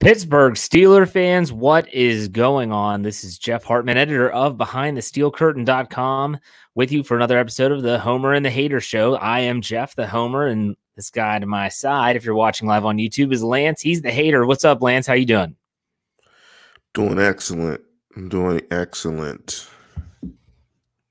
[0.00, 3.02] Pittsburgh Steeler fans, what is going on?
[3.02, 6.38] This is Jeff Hartman, editor of BehindTheSteelCurtain.com,
[6.76, 9.16] with you for another episode of the Homer and the Hater Show.
[9.16, 12.84] I am Jeff, the Homer, and this guy to my side, if you're watching live
[12.84, 13.80] on YouTube, is Lance.
[13.80, 14.46] He's the hater.
[14.46, 15.08] What's up, Lance?
[15.08, 15.56] How you doing?
[16.94, 17.80] Doing excellent.
[18.14, 19.68] I'm doing excellent.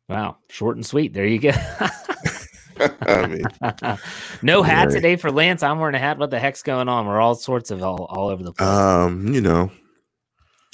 [0.07, 1.13] Wow, short and sweet.
[1.13, 1.51] There you go.
[3.01, 3.97] I mean,
[4.41, 5.63] no hat today for Lance.
[5.63, 6.17] I'm wearing a hat.
[6.17, 7.05] What the heck's going on?
[7.05, 8.67] We're all sorts of all, all over the place.
[8.67, 9.71] Um, you know,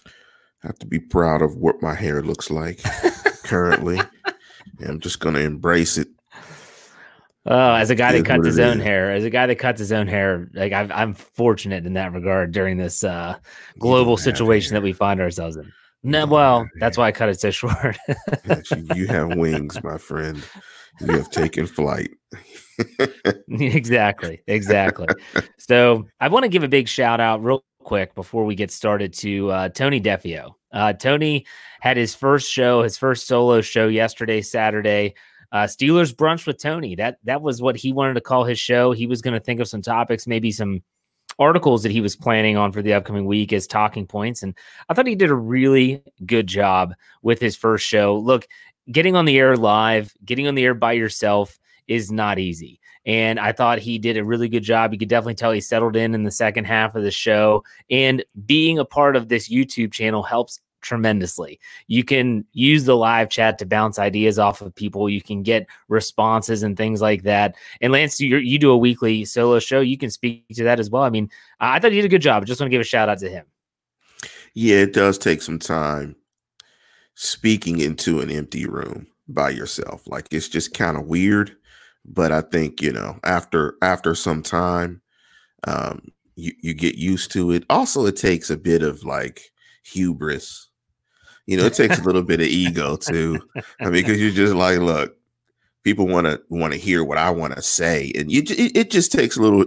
[0.05, 2.81] I have to be proud of what my hair looks like
[3.44, 3.99] currently.
[4.85, 6.08] I'm just gonna embrace it.
[7.45, 8.83] Oh, as a guy that cuts his own is.
[8.83, 12.13] hair, as a guy that cuts his own hair, like i am fortunate in that
[12.13, 13.38] regard during this uh,
[13.80, 15.72] global situation that we find ourselves in.
[16.03, 17.97] No, well, that's why I cut it so short.
[18.45, 20.41] you, you have wings, my friend.
[21.02, 22.11] You have taken flight.
[23.49, 24.41] exactly.
[24.47, 25.07] Exactly.
[25.57, 29.13] so I want to give a big shout out real quick before we get started
[29.13, 30.53] to uh, Tony Defio.
[30.71, 31.45] Uh, Tony
[31.81, 35.14] had his first show, his first solo show yesterday, Saturday.
[35.52, 36.95] Uh, Steelers brunch with Tony.
[36.95, 38.91] That that was what he wanted to call his show.
[38.91, 40.81] He was going to think of some topics, maybe some
[41.39, 44.44] articles that he was planning on for the upcoming week as talking points.
[44.44, 44.55] And
[44.89, 48.17] I thought he did a really good job with his first show.
[48.17, 48.47] Look,
[48.92, 52.80] getting on the air live, getting on the air by yourself is not easy.
[53.06, 54.94] And I thought he did a really good job.
[54.94, 57.64] You could definitely tell he settled in in the second half of the show.
[57.89, 61.59] And being a part of this YouTube channel helps tremendously.
[61.88, 65.09] You can use the live chat to bounce ideas off of people.
[65.09, 67.56] You can get responses and things like that.
[67.81, 69.81] And Lance, you you do a weekly solo show.
[69.81, 71.04] You can speak to that as well.
[71.04, 72.44] I mean, I thought he did a good job.
[72.44, 73.45] I just want to give a shout out to him.
[74.54, 76.16] Yeah, it does take some time
[77.16, 80.03] speaking into an empty room by yourself.
[80.08, 81.55] Like it's just kind of weird,
[82.05, 85.02] but I think, you know, after after some time
[85.66, 87.64] um you you get used to it.
[87.70, 89.52] Also it takes a bit of like
[89.83, 90.70] hubris.
[91.45, 93.39] You know, it takes a little bit of ego too.
[93.80, 95.17] I mean, because you're just like, look,
[95.83, 98.92] people want to want to hear what I want to say, and you it, it
[98.92, 99.66] just takes a little.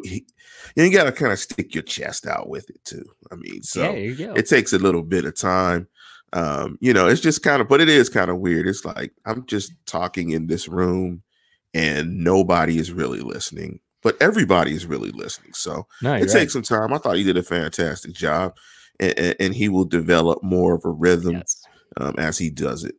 [0.74, 3.04] You, got to kind of stick your chest out with it too.
[3.30, 5.86] I mean, so yeah, it takes a little bit of time
[6.36, 8.68] um, you know, it's just kind of, but it is kind of weird.
[8.68, 11.22] It's like I'm just talking in this room
[11.72, 15.54] and nobody is really listening, but everybody is really listening.
[15.54, 16.28] So no, it right.
[16.28, 16.92] takes some time.
[16.92, 18.54] I thought he did a fantastic job,
[19.00, 21.62] and, and he will develop more of a rhythm yes.
[21.96, 22.96] um, as he does it.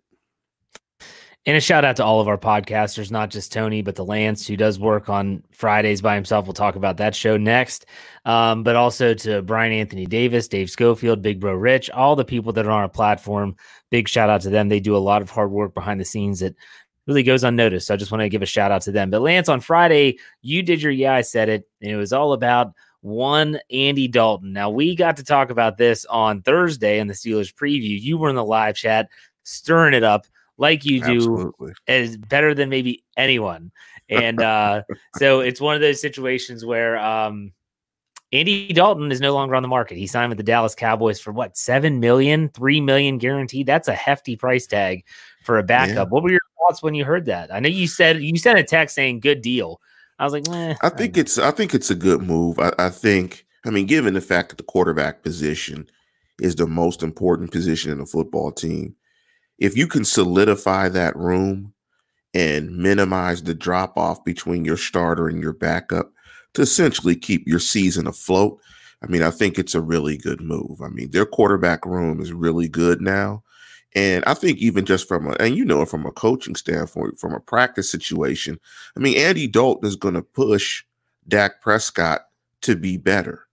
[1.48, 4.46] And a shout out to all of our podcasters, not just Tony, but the Lance,
[4.46, 6.46] who does work on Fridays by himself.
[6.46, 7.86] We'll talk about that show next.
[8.26, 12.52] Um, but also to Brian Anthony Davis, Dave Schofield, Big Bro Rich, all the people
[12.52, 13.56] that are on our platform.
[13.92, 14.68] Big shout out to them.
[14.68, 16.54] They do a lot of hard work behind the scenes that
[17.06, 17.88] really goes unnoticed.
[17.88, 19.10] So I just want to give a shout out to them.
[19.10, 22.34] But Lance, on Friday, you did your Yeah, I Said It, and it was all
[22.34, 24.52] about one Andy Dalton.
[24.52, 27.98] Now, we got to talk about this on Thursday in the Steelers preview.
[27.98, 29.08] You were in the live chat
[29.44, 30.28] stirring it up
[30.58, 31.74] like you do Absolutely.
[31.88, 33.72] is better than maybe anyone.
[34.10, 34.84] And uh,
[35.18, 37.52] so it's one of those situations where um,
[38.32, 39.98] Andy Dalton is no longer on the market.
[39.98, 43.68] He signed with the Dallas Cowboys for what, seven million, three million guaranteed.
[43.68, 45.06] That's a hefty price tag
[45.44, 46.08] for a backup.
[46.08, 46.12] Yeah.
[46.12, 47.54] What were your thoughts when you heard that?
[47.54, 49.80] I know you said you sent a text saying good deal.
[50.20, 52.60] I was like, eh, I think I it's I think it's a good move.
[52.60, 55.88] I, I think I mean, given the fact that the quarterback position
[56.42, 58.96] is the most important position in a football team,
[59.58, 61.74] if you can solidify that room
[62.34, 66.12] and minimize the drop off between your starter and your backup
[66.54, 68.60] to essentially keep your season afloat,
[69.04, 70.82] I mean, I think it's a really good move.
[70.82, 73.44] I mean, their quarterback room is really good now.
[73.96, 77.34] And I think even just from a, and you know, from a coaching standpoint, from
[77.34, 78.60] a practice situation,
[78.96, 80.84] I mean, Andy Dalton is going to push
[81.28, 82.28] Dak Prescott
[82.62, 83.47] to be better.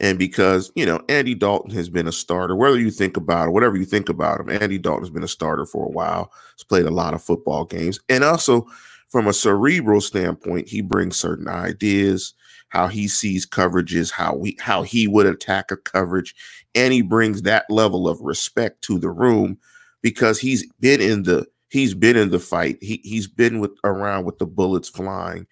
[0.00, 3.52] And because, you know, Andy Dalton has been a starter, whether you think about it,
[3.52, 6.32] whatever you think about him, Andy Dalton has been a starter for a while.
[6.56, 8.00] He's played a lot of football games.
[8.08, 8.66] And also,
[9.08, 12.32] from a cerebral standpoint, he brings certain ideas,
[12.70, 16.34] how he sees coverages, how we how he would attack a coverage,
[16.74, 19.58] and he brings that level of respect to the room
[20.00, 22.78] because he's been in the he's been in the fight.
[22.80, 25.46] He he's been with around with the bullets flying.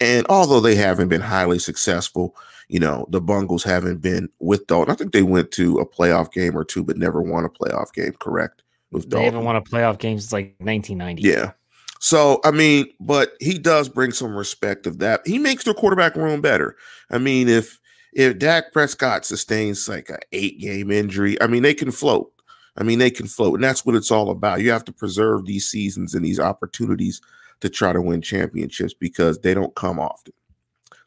[0.00, 2.36] And although they haven't been highly successful,
[2.68, 4.92] you know, the Bungles haven't been with Dalton.
[4.92, 7.92] I think they went to a playoff game or two, but never won a playoff
[7.92, 8.62] game, correct?
[8.90, 9.18] With Dalton.
[9.18, 11.22] They haven't won a playoff game since like 1990.
[11.22, 11.52] Yeah.
[11.98, 15.26] So, I mean, but he does bring some respect of that.
[15.26, 16.76] He makes their quarterback room better.
[17.10, 17.80] I mean, if
[18.12, 22.32] if Dak Prescott sustains like an eight game injury, I mean, they can float.
[22.76, 23.54] I mean, they can float.
[23.54, 24.60] And that's what it's all about.
[24.60, 27.20] You have to preserve these seasons and these opportunities
[27.60, 30.34] to try to win championships because they don't come often.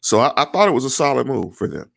[0.00, 1.90] So I, I thought it was a solid move for them.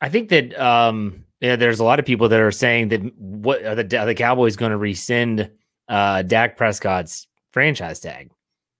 [0.00, 3.64] I think that um, yeah, there's a lot of people that are saying that what
[3.64, 5.50] are the are the Cowboys going to rescind
[5.88, 8.30] uh, Dak Prescott's franchise tag,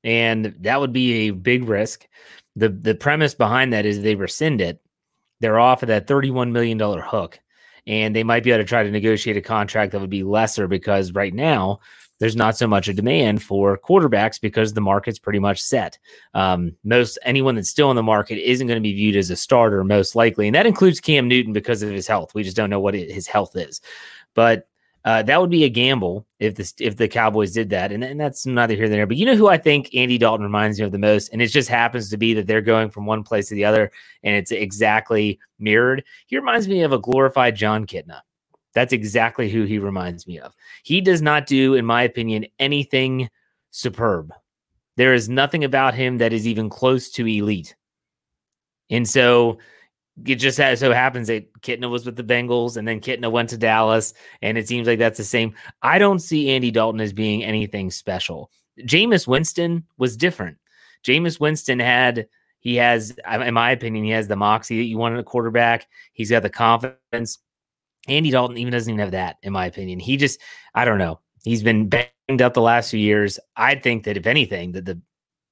[0.04, 2.06] and that would be a big risk.
[2.54, 4.80] the The premise behind that is they rescind it,
[5.40, 7.38] they're off of that 31 million dollar hook,
[7.86, 10.68] and they might be able to try to negotiate a contract that would be lesser
[10.68, 11.80] because right now
[12.18, 15.98] there's not so much a demand for quarterbacks because the market's pretty much set.
[16.34, 19.36] Um, most anyone that's still in the market isn't going to be viewed as a
[19.36, 22.34] starter, most likely, and that includes Cam Newton because of his health.
[22.34, 23.80] We just don't know what it, his health is,
[24.34, 24.68] but
[25.06, 28.18] uh, that would be a gamble if the if the Cowboys did that, and, and
[28.18, 29.06] that's neither here nor there.
[29.06, 31.46] But you know who I think Andy Dalton reminds me of the most, and it
[31.46, 33.92] just happens to be that they're going from one place to the other,
[34.24, 36.02] and it's exactly mirrored.
[36.26, 38.22] He reminds me of a glorified Jon Kitna.
[38.76, 40.54] That's exactly who he reminds me of.
[40.84, 43.30] He does not do, in my opinion, anything
[43.70, 44.34] superb.
[44.98, 47.74] There is nothing about him that is even close to elite.
[48.90, 49.60] And so
[50.26, 53.56] it just so happens that Kitna was with the Bengals and then Kitna went to
[53.56, 54.12] Dallas.
[54.42, 55.54] And it seems like that's the same.
[55.80, 58.50] I don't see Andy Dalton as being anything special.
[58.80, 60.58] Jameis Winston was different.
[61.02, 62.28] Jameis Winston had,
[62.60, 65.86] he has, in my opinion, he has the moxie that you want in a quarterback.
[66.12, 67.38] He's got the confidence.
[68.08, 69.98] Andy Dalton even doesn't even have that, in my opinion.
[69.98, 70.40] He just,
[70.74, 71.20] I don't know.
[71.44, 73.38] He's been banged up the last few years.
[73.56, 75.00] I think that if anything, that the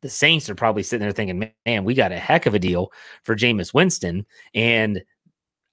[0.02, 2.92] the Saints are probably sitting there thinking, man, we got a heck of a deal
[3.22, 4.26] for Jameis Winston.
[4.54, 5.02] And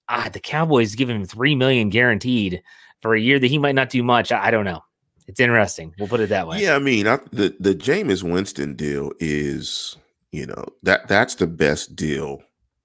[0.08, 2.64] ah, the Cowboys giving him three million guaranteed
[3.02, 4.32] for a year that he might not do much.
[4.32, 4.82] I, I don't know.
[5.28, 5.94] It's interesting.
[6.00, 6.62] We'll put it that way.
[6.62, 9.98] Yeah, I mean, I, the the Jameis Winston deal is,
[10.32, 12.42] you know, that that's the best deal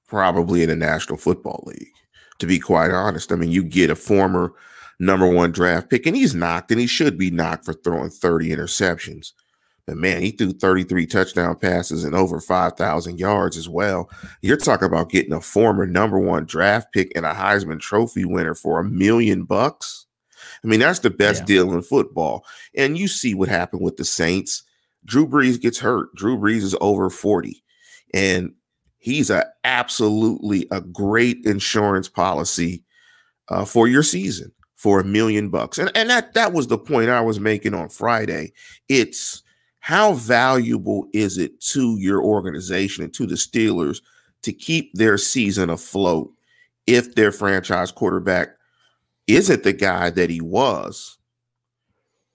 [0.08, 1.92] probably in the National Football League
[2.38, 3.32] to be quite honest.
[3.32, 4.52] I mean, you get a former
[4.98, 8.50] number one draft pick, and he's knocked, and he should be knocked for throwing 30
[8.50, 9.32] interceptions.
[9.86, 14.10] But man, he threw 33 touchdown passes and over 5,000 yards as well.
[14.42, 18.54] You're talking about getting a former number one draft pick and a Heisman Trophy winner
[18.54, 20.06] for a million bucks.
[20.64, 21.46] I mean, that's the best yeah.
[21.46, 22.44] deal in football.
[22.74, 24.64] And you see what happened with the Saints.
[25.04, 26.12] Drew Brees gets hurt.
[26.16, 27.62] Drew Brees is over 40.
[28.12, 28.54] And
[29.06, 32.82] he's a absolutely a great insurance policy
[33.48, 35.78] uh, for your season for a million bucks.
[35.78, 38.52] And and that that was the point I was making on Friday.
[38.88, 39.44] It's
[39.78, 44.02] how valuable is it to your organization and to the Steelers
[44.42, 46.32] to keep their season afloat
[46.88, 48.56] if their franchise quarterback
[49.28, 51.16] isn't the guy that he was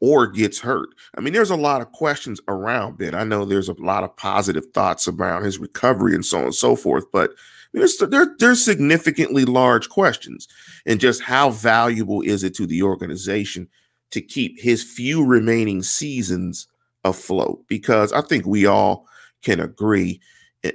[0.02, 0.90] or gets hurt.
[1.16, 3.16] I mean, there's a lot of questions around Ben.
[3.16, 6.56] I know there's a lot of positive thoughts around his recovery and so on and
[6.56, 7.32] so forth, but
[7.72, 10.48] there's, there, there's significantly large questions.
[10.86, 13.70] And just how valuable is it to the organization
[14.10, 16.68] to keep his few remaining seasons
[17.06, 17.64] afloat?
[17.68, 19.06] Because I think we all
[19.44, 20.20] can agree.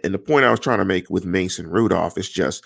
[0.04, 2.64] And the point I was trying to make with Mason Rudolph is just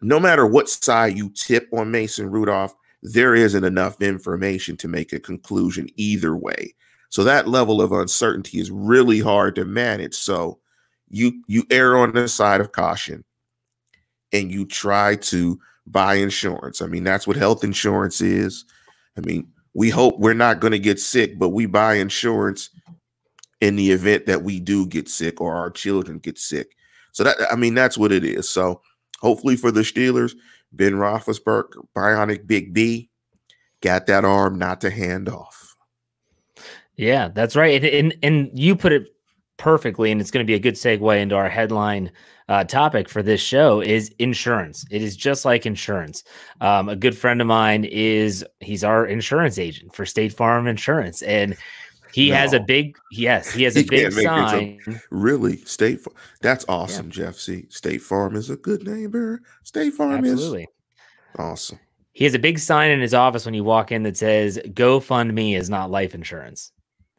[0.00, 5.12] no matter what side you tip on Mason Rudolph, there isn't enough information to make
[5.12, 6.74] a conclusion either way.
[7.10, 10.14] So that level of uncertainty is really hard to manage.
[10.14, 10.58] So
[11.08, 13.24] you you err on the side of caution
[14.32, 16.82] and you try to buy insurance.
[16.82, 18.64] I mean, that's what health insurance is.
[19.16, 22.70] I mean, we hope we're not going to get sick, but we buy insurance
[23.60, 26.76] in the event that we do get sick or our children get sick.
[27.12, 28.48] So that I mean, that's what it is.
[28.48, 28.82] So
[29.20, 30.34] hopefully for the Steelers,
[30.72, 33.10] Ben Roethlisberger, Bionic Big B,
[33.80, 35.76] got that arm not to hand off.
[36.96, 37.82] Yeah, that's right.
[37.84, 39.08] And, and, and you put it
[39.56, 42.10] perfectly, and it's going to be a good segue into our headline
[42.48, 44.84] uh, topic for this show is insurance.
[44.90, 46.24] It is just like insurance.
[46.60, 51.22] Um, a good friend of mine is he's our insurance agent for State Farm Insurance,
[51.22, 51.56] and
[52.12, 52.36] he no.
[52.36, 54.80] has a big yes, he has a big sign.
[55.10, 56.16] really, State Farm.
[56.40, 57.12] That's awesome, yeah.
[57.12, 57.36] Jeff.
[57.36, 59.42] See, State Farm is a good neighbor.
[59.62, 60.62] State Farm Absolutely.
[60.62, 60.68] is
[61.38, 61.78] awesome.
[62.12, 65.56] He has a big sign in his office when you walk in that says "GoFundMe
[65.56, 66.72] is not life insurance,"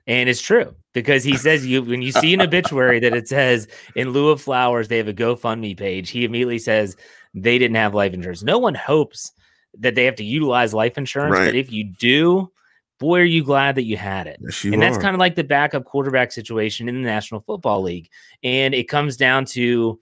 [0.08, 3.68] and it's true because he says you when you see an obituary that it says
[3.96, 6.10] in lieu of flowers they have a GoFundMe page.
[6.10, 6.98] He immediately says
[7.34, 8.44] they didn't have life insurance.
[8.44, 9.32] No one hopes
[9.78, 11.46] that they have to utilize life insurance, right.
[11.46, 12.52] but if you do,
[13.00, 14.40] boy, are you glad that you had it.
[14.42, 17.82] Yes, you and that's kind of like the backup quarterback situation in the National Football
[17.82, 18.10] League.
[18.44, 20.00] And it comes down to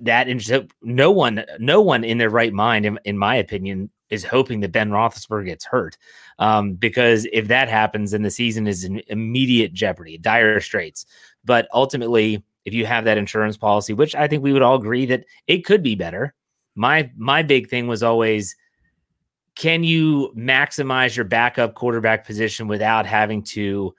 [0.00, 0.28] that.
[0.28, 4.60] And no one, no one in their right mind, in, in my opinion, is hoping
[4.60, 5.96] that Ben Roethlisberger gets hurt.
[6.38, 11.06] Um, because if that happens, then the season is in immediate jeopardy, dire straits.
[11.44, 15.06] But ultimately, if you have that insurance policy, which I think we would all agree
[15.06, 16.34] that it could be better.
[16.76, 18.54] My my big thing was always
[19.60, 23.94] can you maximize your backup quarterback position without having to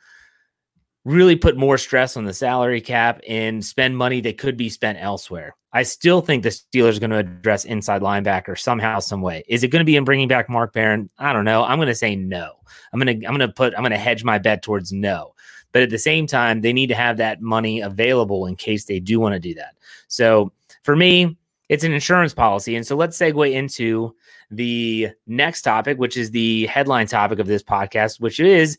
[1.05, 4.97] really put more stress on the salary cap and spend money that could be spent
[4.99, 5.55] elsewhere.
[5.71, 9.43] I still think the Steelers are going to address inside linebacker somehow, some way.
[9.47, 11.11] Is it going to be in bringing back Mark Barron?
[11.19, 11.63] I don't know.
[11.63, 12.53] I'm going to say no.
[12.91, 15.35] I'm going to I'm going to put I'm going to hedge my bet towards no.
[15.73, 18.99] But at the same time, they need to have that money available in case they
[18.99, 19.75] do want to do that.
[20.07, 20.51] So
[20.81, 21.37] for me,
[21.69, 22.75] it's an insurance policy.
[22.75, 24.15] And so let's segue into
[24.51, 28.77] the next topic, which is the headline topic of this podcast, which is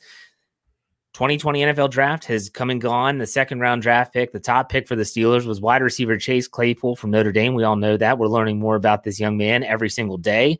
[1.15, 3.19] 2020 NFL draft has come and gone.
[3.19, 6.49] The second round draft pick, the top pick for the Steelers was wide receiver Chase
[6.49, 7.55] Claypool from Notre Dame.
[7.55, 8.19] We all know that.
[8.19, 10.59] We're learning more about this young man every single day.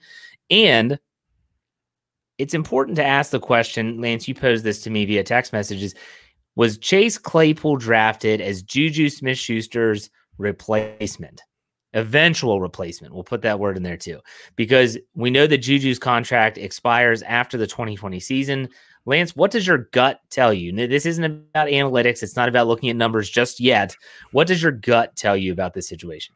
[0.51, 0.99] And
[2.39, 5.95] it's important to ask the question, Lance, you posed this to me via text messages.
[6.55, 11.43] Was Chase Claypool drafted as Juju Smith Schuster's replacement?
[11.95, 13.13] Eventual replacement.
[13.15, 14.21] We'll put that word in there too,
[14.57, 18.69] because we know that Juju's contract expires after the 2020 season.
[19.05, 20.73] Lance, what does your gut tell you?
[20.73, 22.23] This isn't about analytics.
[22.23, 23.97] It's not about looking at numbers just yet.
[24.31, 26.35] What does your gut tell you about this situation?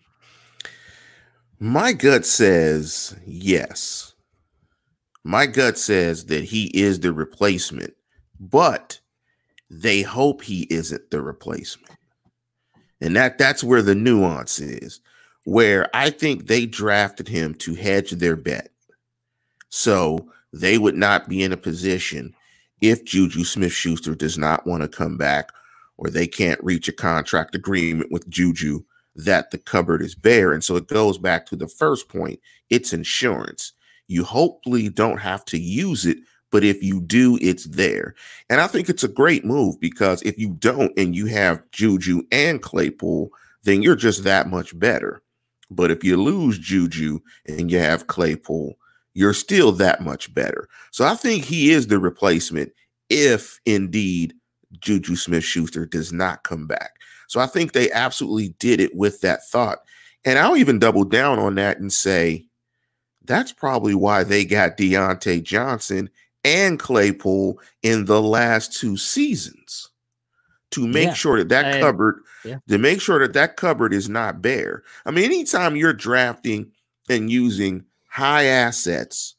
[1.58, 4.14] My gut says yes.
[5.24, 7.94] My gut says that he is the replacement,
[8.38, 9.00] but
[9.70, 11.96] they hope he isn't the replacement.
[13.00, 15.00] And that that's where the nuance is,
[15.46, 18.70] where I think they drafted him to hedge their bet.
[19.68, 22.34] So they would not be in a position
[22.80, 25.52] if Juju Smith Schuster does not want to come back
[25.98, 28.80] or they can't reach a contract agreement with Juju
[29.14, 30.52] that the cupboard is bare.
[30.52, 33.72] And so it goes back to the first point it's insurance.
[34.08, 36.18] You hopefully don't have to use it,
[36.50, 38.16] but if you do, it's there.
[38.50, 42.22] And I think it's a great move because if you don't and you have Juju
[42.32, 43.30] and Claypool,
[43.62, 45.22] then you're just that much better.
[45.70, 48.76] But if you lose Juju and you have Claypool,
[49.14, 50.68] you're still that much better.
[50.90, 52.72] So I think he is the replacement
[53.08, 54.34] if indeed
[54.80, 56.92] Juju Smith Schuster does not come back.
[57.28, 59.78] So I think they absolutely did it with that thought.
[60.24, 62.46] And I'll even double down on that and say
[63.24, 66.10] that's probably why they got Diontae Johnson
[66.44, 69.90] and Claypool in the last two seasons
[70.72, 72.58] to make yeah, sure that that I, cupboard, yeah.
[72.68, 74.82] to make sure that that cupboard is not bare.
[75.04, 76.72] I mean, anytime you're drafting
[77.08, 79.36] and using high assets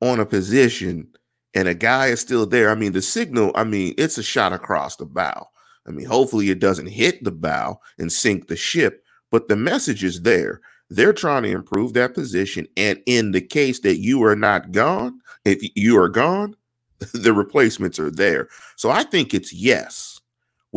[0.00, 1.08] on a position
[1.54, 4.52] and a guy is still there, I mean, the signal, I mean, it's a shot
[4.52, 5.48] across the bow.
[5.86, 10.04] I mean, hopefully it doesn't hit the bow and sink the ship, but the message
[10.04, 10.60] is there.
[10.90, 12.66] They're trying to improve that position.
[12.76, 16.54] And in the case that you are not gone, if you are gone,
[17.12, 18.48] the replacements are there.
[18.76, 20.17] So I think it's yes,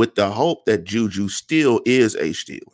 [0.01, 2.73] with the hope that Juju still is a Steeler.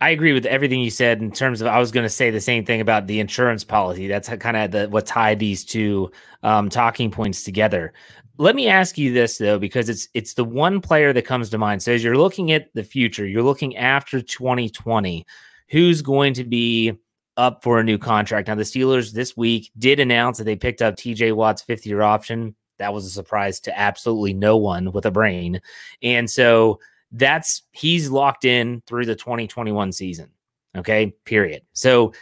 [0.00, 1.66] I agree with everything you said in terms of.
[1.66, 4.08] I was going to say the same thing about the insurance policy.
[4.08, 6.10] That's kind of the what tied these two
[6.42, 7.92] um, talking points together.
[8.38, 11.58] Let me ask you this though, because it's it's the one player that comes to
[11.58, 11.82] mind.
[11.82, 15.26] So as you're looking at the future, you're looking after 2020.
[15.68, 16.94] Who's going to be
[17.36, 18.48] up for a new contract?
[18.48, 21.32] Now the Steelers this week did announce that they picked up T.J.
[21.32, 22.56] Watt's fifth year option.
[22.82, 25.60] That was a surprise to absolutely no one with a brain,
[26.02, 26.80] and so
[27.12, 30.30] that's he's locked in through the 2021 season.
[30.76, 31.62] Okay, period.
[31.74, 32.12] So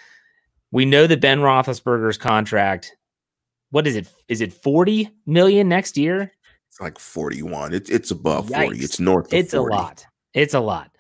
[0.71, 2.95] we know that Ben Roethlisberger's contract.
[3.71, 4.12] What is it?
[4.29, 6.31] Is it 40 million next year?
[6.69, 7.73] It's like 41.
[7.73, 8.64] It's it's above Yikes.
[8.64, 8.79] 40.
[8.81, 9.33] It's north.
[9.33, 9.75] it's 40.
[9.75, 10.07] a lot.
[10.35, 10.90] It's a lot.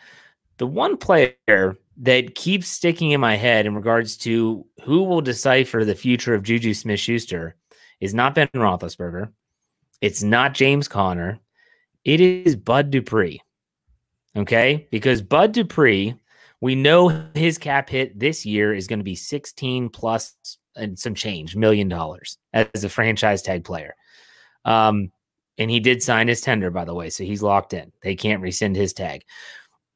[0.56, 5.84] The one player that keeps sticking in my head in regards to who will decipher
[5.84, 7.56] the future of Juju Smith Schuster
[8.00, 9.30] is not Ben Roethlisberger.
[10.00, 11.38] It's not James Conner.
[12.04, 13.40] It is Bud Dupree.
[14.36, 14.88] Okay.
[14.90, 16.14] Because Bud Dupree,
[16.60, 20.36] we know his cap hit this year is going to be 16 plus
[20.76, 23.94] and some change million dollars as a franchise tag player.
[24.64, 25.10] Um,
[25.58, 27.10] and he did sign his tender, by the way.
[27.10, 27.92] So he's locked in.
[28.02, 29.24] They can't rescind his tag.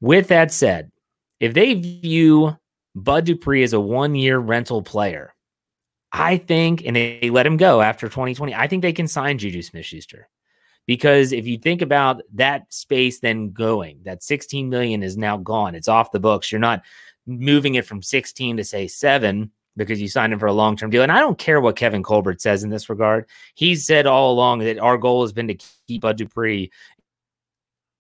[0.00, 0.90] With that said,
[1.40, 2.56] if they view
[2.94, 5.33] Bud Dupree as a one year rental player,
[6.16, 9.62] I think, and they let him go after 2020, I think they can sign Juju
[9.62, 10.28] Smith Schuster.
[10.86, 15.74] Because if you think about that space then going, that 16 million is now gone.
[15.74, 16.52] It's off the books.
[16.52, 16.82] You're not
[17.26, 20.90] moving it from 16 to say seven because you signed him for a long term
[20.90, 21.02] deal.
[21.02, 23.26] And I don't care what Kevin Colbert says in this regard.
[23.56, 26.70] He's said all along that our goal has been to keep Bud Dupree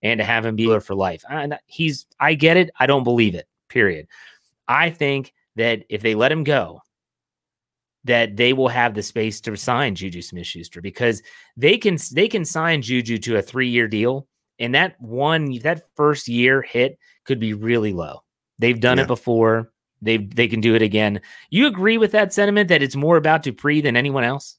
[0.02, 1.24] and to have him be there for life.
[1.28, 2.70] And he's, I get it.
[2.78, 4.06] I don't believe it, period.
[4.68, 6.82] I think that if they let him go,
[8.04, 11.22] that they will have the space to sign Juju Smith Schuster because
[11.56, 14.26] they can they can sign Juju to a three year deal,
[14.58, 18.22] and that one that first year hit could be really low.
[18.58, 19.04] They've done yeah.
[19.04, 19.72] it before.
[20.02, 21.20] They they can do it again.
[21.50, 24.58] You agree with that sentiment that it's more about Dupree than anyone else?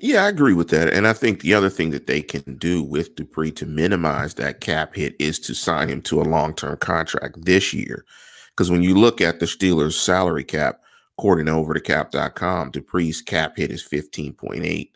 [0.00, 0.92] Yeah, I agree with that.
[0.92, 4.60] And I think the other thing that they can do with Dupree to minimize that
[4.60, 8.04] cap hit is to sign him to a long term contract this year.
[8.50, 10.80] Because when you look at the Steelers' salary cap,
[11.18, 14.90] according over to overthecap.com, Dupree's cap hit is 15.8.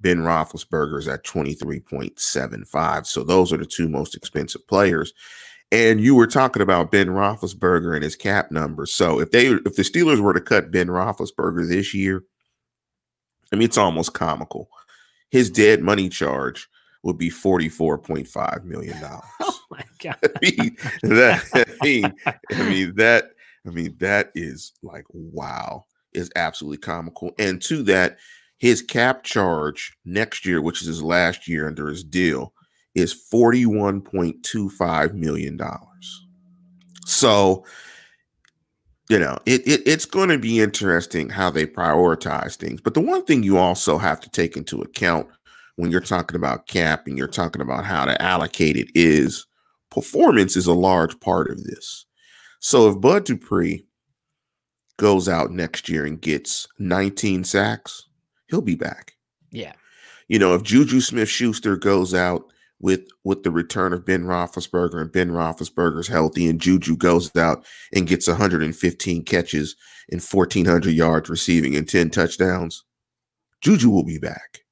[0.00, 3.06] Ben Roethlisberger is at 23.75.
[3.06, 5.12] So those are the two most expensive players.
[5.70, 8.84] And you were talking about Ben Roethlisberger and his cap number.
[8.84, 12.24] So if they if the Steelers were to cut Ben Roethlisberger this year,
[13.52, 14.68] I mean, it's almost comical.
[15.30, 16.68] His dead money charge
[17.02, 18.96] would be $44.5 million.
[19.44, 20.18] Oh my god.
[20.24, 23.30] I mean, that, I mean, I mean that
[23.66, 27.30] I mean that is like wow, is absolutely comical.
[27.38, 28.18] And to that,
[28.58, 32.52] his cap charge next year, which is his last year under his deal,
[32.94, 35.58] is $41.25 million.
[37.06, 37.64] So
[39.08, 42.80] you know, it, it it's going to be interesting how they prioritize things.
[42.80, 45.28] But the one thing you also have to take into account
[45.76, 49.46] when you're talking about cap and you're talking about how to allocate it is
[49.90, 52.06] performance is a large part of this.
[52.60, 53.86] So if Bud Dupree
[54.98, 58.08] goes out next year and gets 19 sacks,
[58.48, 59.14] he'll be back.
[59.50, 59.72] Yeah.
[60.28, 65.00] You know, if Juju Smith Schuster goes out with with the return of Ben Roethlisberger
[65.00, 69.76] and Ben Roethlisberger's healthy and Juju goes out and gets 115 catches
[70.10, 72.84] and 1400 yards receiving and 10 touchdowns,
[73.62, 74.64] Juju will be back.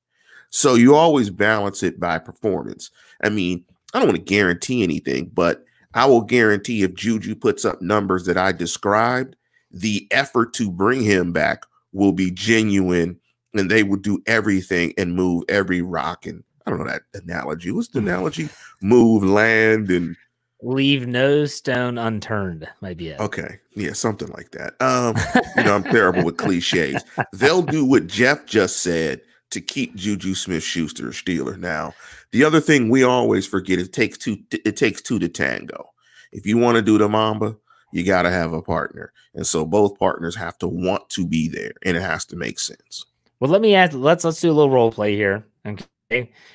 [0.50, 2.90] So you always balance it by performance.
[3.22, 3.64] I mean,
[3.94, 5.64] I don't want to guarantee anything, but
[5.94, 9.36] I will guarantee if Juju puts up numbers that I described,
[9.70, 13.20] the effort to bring him back will be genuine
[13.54, 17.72] and they will do everything and move every rock and I don't know that analogy.
[17.72, 18.48] What's the analogy?
[18.80, 20.16] Move land and
[20.62, 22.68] leave no stone unturned.
[22.80, 23.20] Might be it.
[23.20, 24.80] Okay, yeah, something like that.
[24.80, 25.16] Um,
[25.56, 27.02] you know, I'm terrible with cliches.
[27.32, 31.58] They'll do what Jeff just said to keep Juju Smith Schuster a Steeler.
[31.58, 31.92] Now,
[32.30, 34.38] the other thing we always forget it takes two.
[34.52, 35.90] It takes two to tango.
[36.30, 37.56] If you want to do the Mamba,
[37.92, 41.48] you got to have a partner, and so both partners have to want to be
[41.48, 43.06] there, and it has to make sense.
[43.40, 43.92] Well, let me ask.
[43.94, 45.44] Let's let's do a little role play here.
[45.66, 45.84] Okay.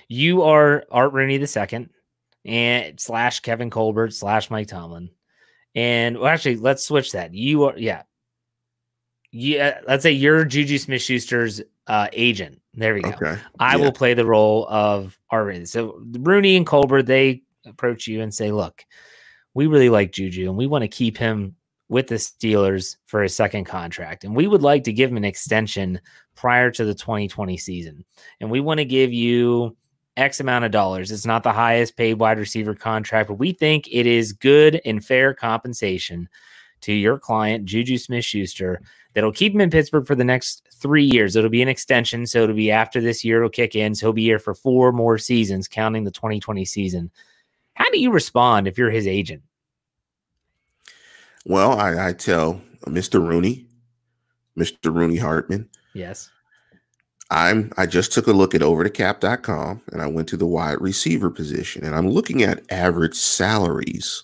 [0.08, 1.90] You are Art Rooney the second
[2.44, 5.10] and slash Kevin Colbert slash Mike Tomlin.
[5.74, 7.34] And well, actually, let's switch that.
[7.34, 8.04] You are, yeah.
[9.32, 12.62] Yeah, let's say you're Juju Smith Schuster's uh, agent.
[12.74, 13.10] There we go.
[13.10, 13.38] Okay.
[13.60, 13.84] I Yeah.
[13.84, 15.66] will play the role of Art Rooney.
[15.66, 18.84] So Rooney and Colbert, they approach you and say, look,
[19.54, 21.56] we really like Juju and we want to keep him
[21.88, 24.24] with the Steelers for his second contract.
[24.24, 26.00] And we would like to give him an extension
[26.36, 28.04] prior to the 2020 season.
[28.40, 29.76] And we want to give you
[30.18, 31.12] X amount of dollars.
[31.12, 35.06] It's not the highest paid wide receiver contract, but we think it is good and
[35.06, 36.28] fair compensation
[36.82, 38.80] to your client, Juju Smith Schuster,
[39.14, 41.36] that'll keep him in Pittsburgh for the next three years.
[41.36, 42.28] It'll be an extension.
[42.28, 43.96] So it'll be after this year, it'll kick in.
[43.96, 47.10] So he'll be here for four more seasons, counting the 2020 season.
[47.74, 49.42] How do you respond if you're his agent?
[51.46, 53.26] Well, I, I tell Mr.
[53.26, 53.68] Rooney,
[54.58, 54.94] Mr.
[54.94, 56.30] Rooney Hartman, Yes.
[57.32, 61.32] I'm I just took a look at overthecap.com and I went to the wide receiver
[61.32, 64.24] position and I'm looking at average salaries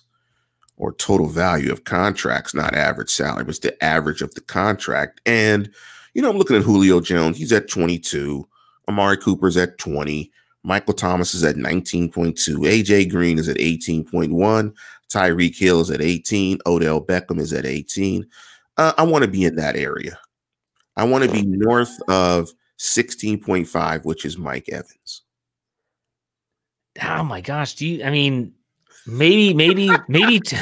[0.76, 5.20] or total value of contracts, not average salary, but it's the average of the contract.
[5.26, 5.70] And
[6.14, 8.46] you know, I'm looking at Julio Jones, he's at 22,
[8.88, 10.30] Amari Cooper's at 20,
[10.62, 14.74] Michael Thomas is at 19.2, AJ Green is at 18.1,
[15.12, 18.26] Tyreek Hill is at 18, Odell Beckham is at 18.
[18.76, 20.18] Uh, I want to be in that area.
[20.96, 25.22] I want to be north of 16.5, which is Mike Evans.
[27.02, 27.74] Oh my gosh.
[27.74, 28.52] Do you, I mean,
[29.06, 30.56] maybe, maybe, maybe, t-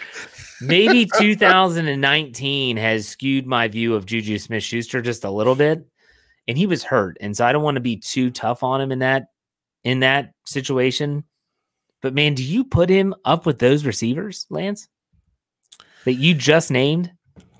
[0.60, 5.84] maybe 2019 has skewed my view of Juju Smith Schuster just a little bit.
[6.46, 7.16] And he was hurt.
[7.20, 9.28] And so I don't want to be too tough on him in that,
[9.82, 11.24] in that situation.
[12.04, 14.88] But man, do you put him up with those receivers, Lance?
[16.04, 17.10] That you just named?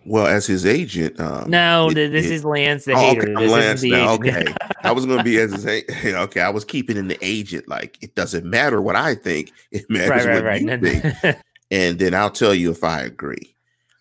[0.05, 3.23] Well, as his agent, um, No, it- this it- is Lance the Oh, hater.
[3.23, 4.13] okay, I'm This Lance the now.
[4.17, 4.45] Okay,
[4.83, 6.43] I was going to be as his a- okay.
[6.43, 7.69] I was keeping in the agent.
[7.69, 10.93] Like it doesn't matter what I think; it matters right, right, what right.
[11.05, 11.37] you think.
[11.71, 13.57] And then I'll tell you if I agree.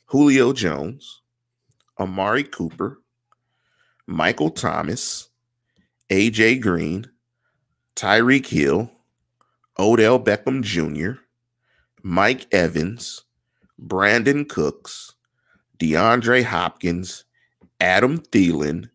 [0.08, 1.22] Julio Jones,
[1.98, 3.00] Amari Cooper,
[4.08, 5.30] Michael Thomas,
[6.10, 7.08] AJ Green,
[7.96, 8.92] Tyreek Hill,
[9.80, 11.20] Odell Beckham Jr.,
[12.04, 13.24] Mike Evans,
[13.82, 15.14] Brandin Cooks,
[15.80, 17.26] DeAndre Hopkins,
[17.80, 18.90] Adam Thielen,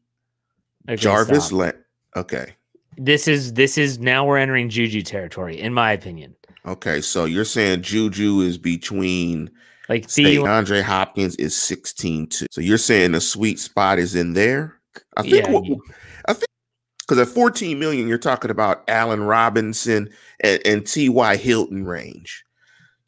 [0.88, 1.74] Okay, Jarvis stop.
[2.16, 2.54] Okay.
[2.96, 6.34] This is this is now we're entering Juju territory, in my opinion.
[6.66, 7.00] Okay.
[7.02, 9.50] So you're saying Juju is between
[9.90, 12.46] Like say Thielen, Andre Hopkins is 16 2.
[12.50, 14.74] So you're saying the sweet spot is in there?
[15.16, 16.07] I think Yeah, what- you- I think
[17.08, 21.36] because at 14 million, you're talking about Allen Robinson and, and T.Y.
[21.36, 22.44] Hilton range.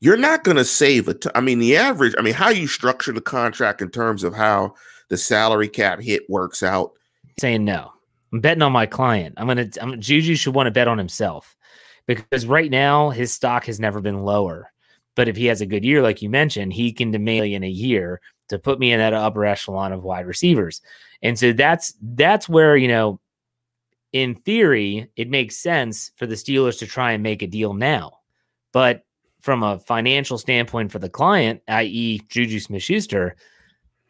[0.01, 1.33] You're not going to save a ton.
[1.35, 4.75] I mean, the average, I mean, how you structure the contract in terms of how
[5.11, 6.93] the salary cap hit works out.
[7.39, 7.93] saying no.
[8.33, 9.35] I'm betting on my client.
[9.37, 9.69] I'm gonna.
[9.81, 11.57] I'm, Juju should want to bet on himself
[12.07, 14.73] because right now his stock has never been lower.
[15.17, 17.69] But if he has a good year, like you mentioned, he can demand in a
[17.69, 20.81] year to put me in that upper echelon of wide receivers.
[21.23, 23.21] And so that's that's where you know,
[24.13, 28.19] in theory, it makes sense for the Steelers to try and make a deal now.
[28.73, 29.05] But
[29.41, 33.37] from a financial standpoint for the client, i.e., Juju Smith Schuster,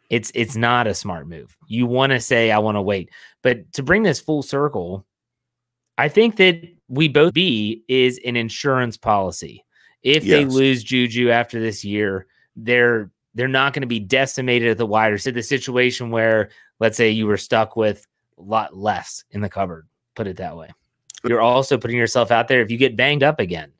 [0.09, 1.55] it's it's not a smart move.
[1.67, 3.09] You want to say I want to wait,
[3.41, 5.05] but to bring this full circle,
[5.97, 9.63] I think that we both be is an insurance policy.
[10.03, 14.77] If they lose Juju after this year, they're they're not going to be decimated at
[14.77, 15.35] the wide receiver.
[15.35, 18.05] The situation where, let's say, you were stuck with
[18.37, 19.87] a lot less in the cupboard.
[20.15, 20.69] Put it that way.
[21.23, 23.71] You're also putting yourself out there if you get banged up again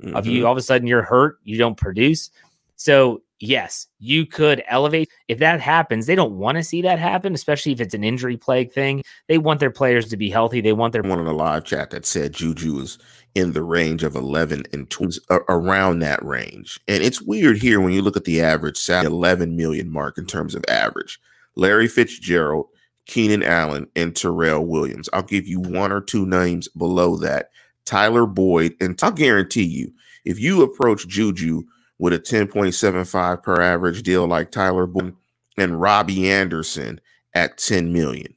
[0.00, 0.30] if Mhm.
[0.30, 2.30] you all of a sudden you're hurt, you don't produce.
[2.76, 5.08] So yes, you could elevate.
[5.26, 8.36] If that happens, they don't want to see that happen, especially if it's an injury
[8.36, 9.02] plague thing.
[9.26, 10.60] They want their players to be healthy.
[10.60, 12.98] They want their one in the live chat that said Juju is
[13.34, 16.80] in the range of 11 and 20, around that range.
[16.88, 20.26] And it's weird here when you look at the average salary, 11 million mark in
[20.26, 21.20] terms of average.
[21.56, 22.66] Larry Fitzgerald,
[23.08, 25.08] Keenan Allen, and Tyrell Williams.
[25.12, 27.50] I'll give you one or two names below that.
[27.84, 29.92] Tyler Boyd, and I'll guarantee you,
[30.26, 31.62] if you approach Juju
[31.98, 35.16] with a 10.75 per average deal like Tyler Boyd
[35.56, 37.00] and Robby Anderson
[37.32, 38.34] at 10 million,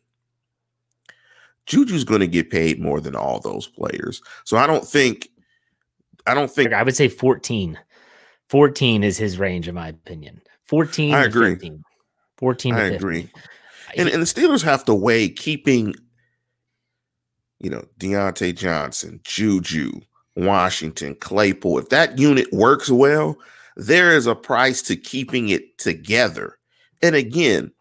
[1.66, 4.22] Juju's going to get paid more than all those players.
[4.46, 5.28] So I don't think,
[6.26, 7.78] I don't think, I would say 14.
[8.48, 10.42] 14 is his range, in my opinion.
[10.64, 11.14] 14.
[11.14, 11.52] I agree.
[11.56, 11.84] 15.
[12.38, 12.96] 14 to I 15.
[12.96, 13.30] agree.
[13.96, 15.96] And, and the Steelers have to weigh keeping,
[17.60, 20.02] you know, Diontae Johnson, Juju,
[20.36, 21.80] Washington, Claypool.
[21.80, 23.38] If that unit works well,
[23.76, 26.58] there is a price to keeping it together.
[27.02, 27.72] And again,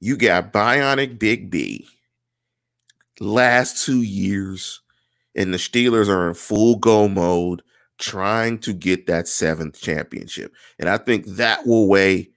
[0.00, 1.86] you got Bionic Big B
[3.20, 4.80] last two years,
[5.36, 7.62] and the Steelers are in full go mode
[7.98, 10.52] trying to get that seventh championship.
[10.78, 12.30] And I think that will weigh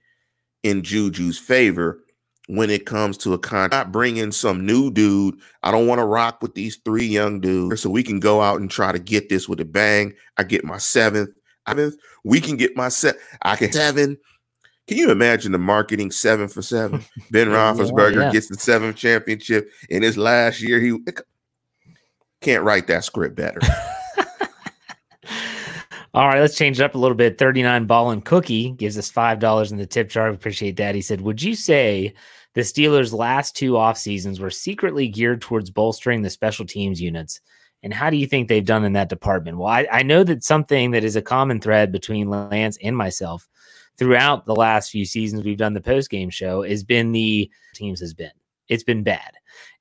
[0.62, 2.03] in Juju's favor
[2.46, 3.92] when it comes to a contract.
[3.92, 5.36] Bring in some new dude.
[5.62, 8.60] I don't want to rock with these three young dudes, so we can go out
[8.60, 10.14] and try to get this with a bang.
[10.36, 11.30] I get my seventh.
[11.66, 13.16] Seventh, we can get my set.
[13.42, 14.18] I can seven.
[14.86, 17.02] Can you imagine the marketing seven for seven?
[17.30, 18.32] Ben Yeah, Roethlisberger yeah.
[18.32, 20.78] gets the seventh championship in his last year.
[20.78, 20.94] He
[22.42, 23.60] can't write that script better.
[26.12, 27.38] All right, let's change it up a little bit.
[27.38, 30.28] 39 ball and cookie gives us $5 in the tip jar.
[30.28, 30.94] We Appreciate that.
[30.94, 32.14] He said, Would you say
[32.54, 37.40] the Steelers' last two off seasons were secretly geared towards bolstering the special teams units?
[37.82, 39.58] And how do you think they've done in that department?
[39.58, 43.46] Well, I, I know that something that is a common thread between Lance and myself
[43.98, 48.00] throughout the last few seasons we've done the post game show has been the teams
[48.00, 48.30] has been.
[48.68, 49.32] It's been bad.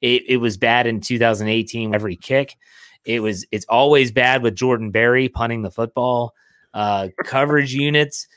[0.02, 2.58] It, it was bad in 2018, every kick.
[3.06, 6.34] It was it's always bad with Jordan Berry punting the football.
[6.74, 8.28] Uh, coverage units.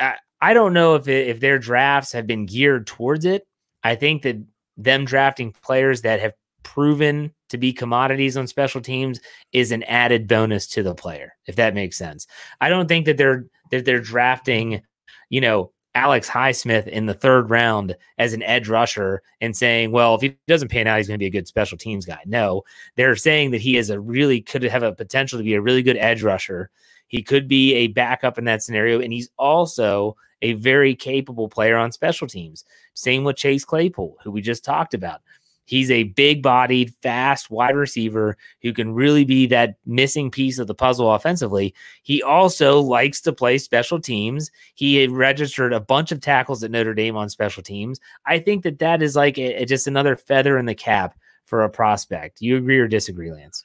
[0.00, 3.46] I, I don't know if it, if their drafts have been geared towards it.
[3.84, 4.36] I think that
[4.76, 9.20] them drafting players that have proven to be commodities on special teams
[9.52, 12.26] is an added bonus to the player, if that makes sense.
[12.60, 14.82] I don't think that they're that they're drafting,
[15.28, 20.16] you know, Alex Highsmith in the third round as an edge rusher and saying, well,
[20.16, 22.20] if he doesn't pan out, he's going to be a good special teams guy.
[22.26, 22.62] No,
[22.96, 25.82] they're saying that he is a really could have a potential to be a really
[25.82, 26.70] good edge rusher.
[27.14, 31.76] He could be a backup in that scenario, and he's also a very capable player
[31.76, 32.64] on special teams.
[32.94, 35.20] Same with Chase Claypool, who we just talked about.
[35.64, 40.66] He's a big bodied, fast wide receiver who can really be that missing piece of
[40.66, 41.72] the puzzle offensively.
[42.02, 44.50] He also likes to play special teams.
[44.74, 48.00] He registered a bunch of tackles at Notre Dame on special teams.
[48.26, 51.70] I think that that is like a- just another feather in the cap for a
[51.70, 52.42] prospect.
[52.42, 53.64] You agree or disagree, Lance?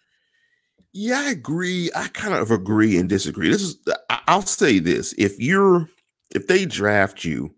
[0.94, 1.90] Yeah, I agree.
[1.96, 3.50] I kind of agree and disagree.
[3.50, 5.14] This is uh, I- I'll say this.
[5.18, 5.90] If you're
[6.36, 7.56] if they draft you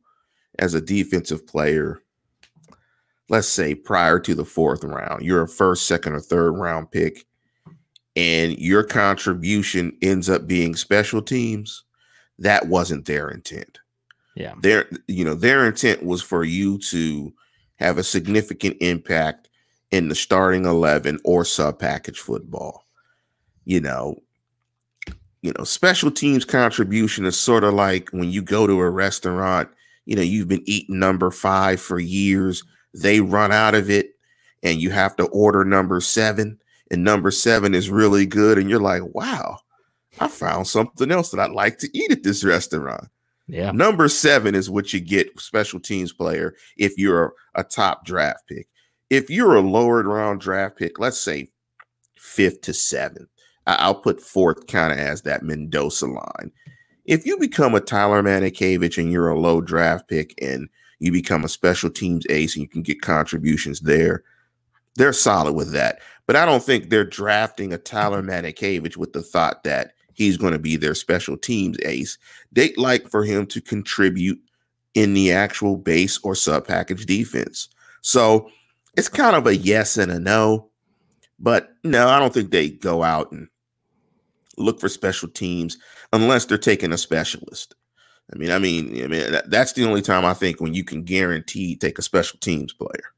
[0.59, 2.01] as a defensive player,
[3.29, 7.25] let's say prior to the fourth round, you're a first, second, or third round pick,
[8.15, 11.83] and your contribution ends up being special teams,
[12.39, 13.79] that wasn't their intent.
[14.35, 14.53] Yeah.
[14.61, 17.33] Their you know, their intent was for you to
[17.75, 19.49] have a significant impact
[19.91, 22.80] in the starting 11 or sub package football.
[23.65, 24.21] You know,
[25.41, 29.69] you know, special teams contribution is sort of like when you go to a restaurant,
[30.05, 34.11] you know, you've been eating number 5 for years, they run out of it
[34.63, 36.59] and you have to order number 7
[36.91, 39.59] and number 7 is really good and you're like, "Wow,
[40.19, 43.07] I found something else that I'd like to eat at this restaurant."
[43.51, 43.71] Yeah.
[43.71, 48.67] Number seven is what you get special teams player if you're a top draft pick.
[49.09, 51.49] If you're a lower round draft pick, let's say
[52.15, 53.27] fifth to seventh,
[53.67, 56.51] I'll put fourth kind of as that Mendoza line.
[57.05, 60.69] If you become a Tyler Matakevich and you're a low draft pick and
[60.99, 64.23] you become a special teams ace and you can get contributions there,
[64.95, 65.99] they're solid with that.
[66.27, 70.53] But I don't think they're drafting a Tyler Matakevich with the thought that he's going
[70.53, 72.17] to be their special teams ace.
[72.51, 74.39] They'd like for him to contribute
[74.93, 77.69] in the actual base or sub package defense.
[78.01, 78.49] So
[78.97, 80.69] it's kind of a yes and a no.
[81.39, 83.47] But no, I don't think they go out and
[84.57, 85.77] look for special teams
[86.13, 87.75] unless they're taking a specialist.
[88.33, 90.83] I mean, I mean, I mean that, that's the only time I think when you
[90.83, 93.13] can guarantee take a special teams player.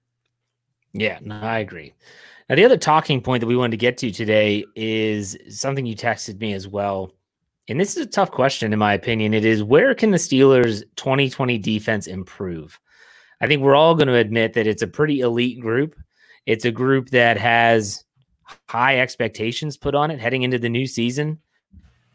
[0.93, 1.93] Yeah, no, I agree.
[2.49, 5.95] Now, the other talking point that we wanted to get to today is something you
[5.95, 7.11] texted me as well.
[7.69, 9.33] And this is a tough question, in my opinion.
[9.33, 12.79] It is where can the Steelers' 2020 defense improve?
[13.39, 15.95] I think we're all going to admit that it's a pretty elite group.
[16.45, 18.03] It's a group that has
[18.67, 21.39] high expectations put on it heading into the new season.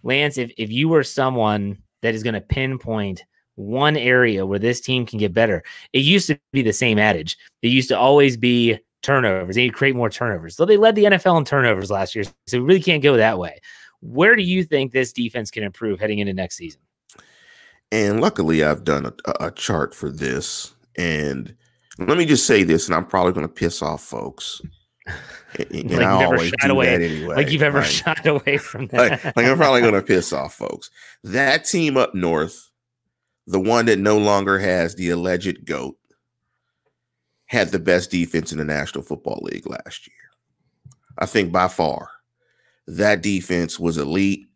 [0.02, 3.24] Lance, if, if you were someone that is going to pinpoint
[3.56, 5.62] one area where this team can get better,
[5.92, 7.36] it used to be the same adage.
[7.62, 9.56] It used to always be turnovers.
[9.56, 10.56] They need to create more turnovers.
[10.56, 12.24] So they led the NFL in turnovers last year.
[12.46, 13.60] So we really can't go that way.
[14.00, 16.80] Where do you think this defense can improve heading into next season?
[17.90, 20.74] And luckily, I've done a, a chart for this.
[20.96, 21.54] And
[21.98, 24.60] let me just say this, and I'm probably going to piss off folks.
[25.70, 27.36] And like I always do away, that anyway.
[27.36, 27.86] Like you've ever right?
[27.86, 29.24] shied away from that.
[29.24, 30.90] like, like I'm probably going to piss off folks.
[31.24, 32.70] That team up north,
[33.46, 35.96] the one that no longer has the alleged goat,
[37.46, 40.14] had the best defense in the National Football League last year.
[41.18, 42.10] I think by far
[42.86, 44.48] that defense was elite.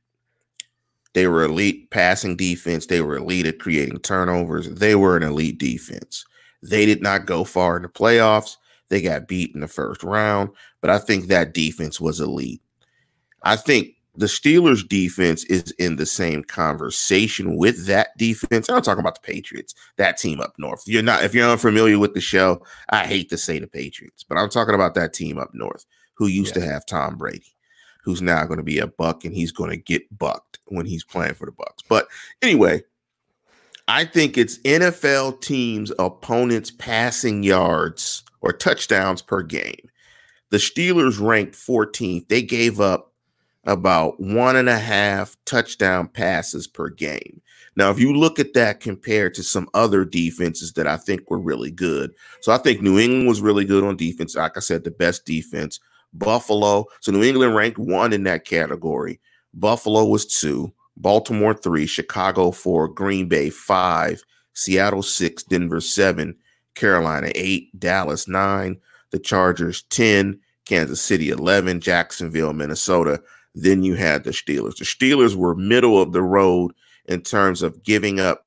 [1.15, 2.87] They were elite passing defense.
[2.87, 4.69] They were elite at creating turnovers.
[4.69, 6.25] They were an elite defense.
[6.63, 8.57] They did not go far in the playoffs.
[8.93, 10.51] They got beat in the first round,
[10.83, 12.61] but I think that defense was elite.
[13.43, 18.69] I think the Steelers defense is in the same conversation with that defense.
[18.69, 20.83] I'm talking about the Patriots, that team up north.
[20.85, 24.37] You're not if you're unfamiliar with the show, I hate to say the Patriots, but
[24.37, 26.65] I'm talking about that team up north who used yeah.
[26.65, 27.55] to have Tom Brady,
[28.05, 31.03] who's now going to be a buck and he's going to get bucked when he's
[31.03, 31.83] playing for the Bucks.
[31.89, 32.09] But
[32.43, 32.83] anyway,
[33.89, 39.89] I think it's NFL teams opponents passing yards or touchdowns per game.
[40.51, 42.29] The Steelers ranked 14th.
[42.29, 43.13] They gave up
[43.65, 47.41] about one and a half touchdown passes per game.
[47.75, 51.39] Now, if you look at that compared to some other defenses that I think were
[51.39, 54.37] really good, so I think New England was really good on defense.
[54.37, 55.81] Like I said, the best defense.
[56.13, 59.19] Buffalo, so New England ranked one in that category.
[59.55, 66.37] Buffalo was two, Baltimore three, Chicago four, Green Bay five, Seattle six, Denver seven,
[66.75, 68.79] Carolina eight, Dallas nine,
[69.11, 73.23] the Chargers 10, Kansas City 11, Jacksonville, Minnesota
[73.55, 74.77] then you had the Steelers.
[74.77, 76.73] The Steelers were middle of the road
[77.07, 78.47] in terms of giving up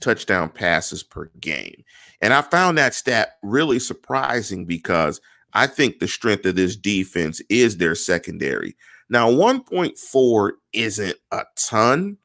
[0.00, 1.82] touchdown passes per game.
[2.20, 5.20] And I found that stat really surprising because
[5.52, 8.76] I think the strength of this defense is their secondary.
[9.08, 12.18] Now, 1.4 isn't a ton,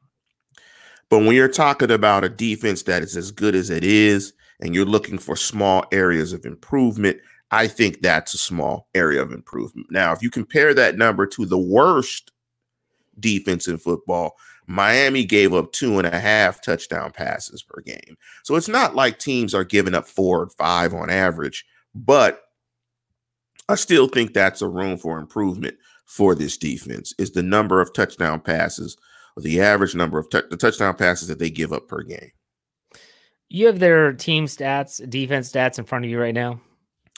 [1.08, 4.74] but when you're talking about a defense that is as good as it is, and
[4.74, 7.18] you're looking for small areas of improvement,
[7.50, 9.88] I think that's a small area of improvement.
[9.90, 12.30] Now, if you compare that number to the worst
[13.18, 14.36] defense in football,
[14.68, 18.16] Miami gave up two and a half touchdown passes per game.
[18.44, 22.40] So it's not like teams are giving up four or five on average, but
[23.68, 27.92] I still think that's a room for improvement for this defense is the number of
[27.92, 28.96] touchdown passes
[29.36, 32.30] or the average number of t- the touchdown passes that they give up per game.
[33.52, 36.58] You have their team stats, defense stats in front of you right now.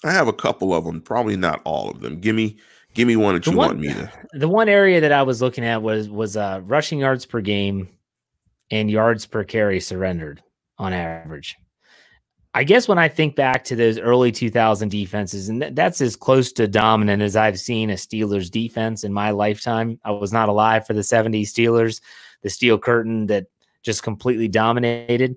[0.03, 2.19] I have a couple of them, probably not all of them.
[2.19, 2.57] Give me
[2.93, 4.13] give me one that the you one, want me to.
[4.33, 7.89] The one area that I was looking at was was uh, rushing yards per game
[8.73, 10.43] and yards per carry surrendered
[10.77, 11.57] on average.
[12.53, 16.17] I guess when I think back to those early 2000 defenses, and th- that's as
[16.17, 20.01] close to dominant as I've seen a Steelers defense in my lifetime.
[20.05, 22.01] I was not alive for the 70s Steelers,
[22.43, 23.47] the steel curtain that
[23.85, 25.37] just completely dominated.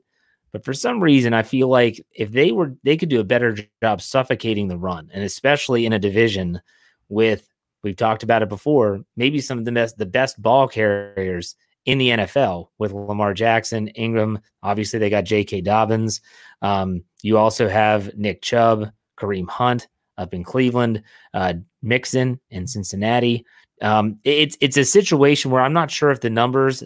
[0.51, 3.57] But for some reason, I feel like if they were, they could do a better
[3.81, 6.61] job suffocating the run, and especially in a division
[7.09, 7.47] with
[7.83, 11.55] we've talked about it before, maybe some of the best the best ball carriers
[11.85, 14.39] in the NFL with Lamar Jackson, Ingram.
[14.61, 15.61] Obviously, they got J.K.
[15.61, 16.21] Dobbins.
[16.61, 23.45] Um, you also have Nick Chubb, Kareem Hunt up in Cleveland, uh, Mixon in Cincinnati.
[23.81, 26.83] Um, it's it's a situation where I'm not sure if the numbers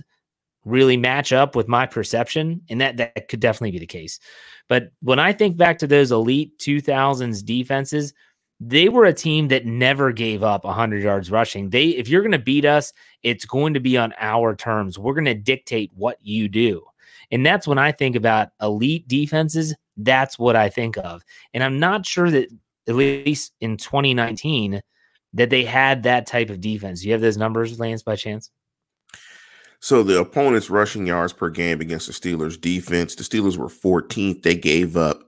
[0.66, 4.20] really match up with my perception, and that that could definitely be the case.
[4.68, 8.14] But when I think back to those elite 2000s defenses,
[8.60, 11.70] they were a team that never gave up 100 yards rushing.
[11.70, 12.94] They if you're going to beat us,
[13.24, 15.00] it's going to be on our terms.
[15.00, 16.84] We're going to dictate what you do.
[17.32, 21.24] And that's when I think about elite defenses, that's what I think of.
[21.54, 22.50] And I'm not sure that
[22.88, 24.82] at least in 2019
[25.34, 27.04] that they had that type of defense.
[27.04, 28.52] You have those numbers, Lance, by chance?
[29.82, 34.44] So the opponent's rushing yards per game against the Steelers defense, the Steelers were 14th.
[34.44, 35.24] They gave up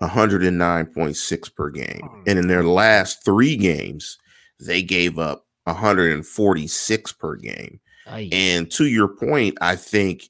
[0.00, 2.00] 109.6 per game.
[2.00, 2.22] Hmm.
[2.26, 4.18] And in their last three games,
[4.58, 7.80] they gave up 146 per game.
[8.06, 8.30] Aye.
[8.32, 10.24] And to your point, I think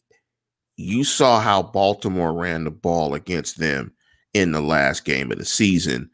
[0.76, 3.92] you saw how Baltimore ran the ball against them
[4.34, 6.10] in the last game of the season.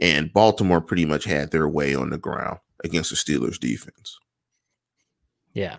[0.00, 4.18] And Baltimore pretty much had their way on the ground against the Steelers defense.
[5.54, 5.76] Yeah.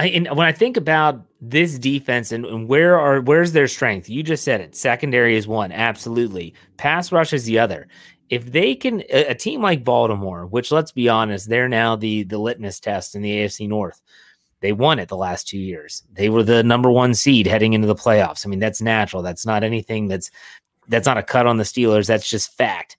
[0.00, 4.08] I, and when I think about this defense and, and, where are where's their strength,
[4.08, 4.74] you just said it.
[4.74, 6.54] Secondary is one, absolutely.
[6.78, 7.86] Pass rush is the other.
[8.30, 12.22] If they can, a, a team like Baltimore, which let's be honest, they're now the
[12.22, 14.00] the litmus test in the AFC North.
[14.60, 16.02] They won it the last two years.
[16.10, 18.46] They were the number one seed heading into the playoffs.
[18.46, 19.22] I mean, that's natural.
[19.22, 20.30] That's not anything that's
[20.88, 22.06] that's not a cut on the Steelers.
[22.06, 22.96] That's just fact.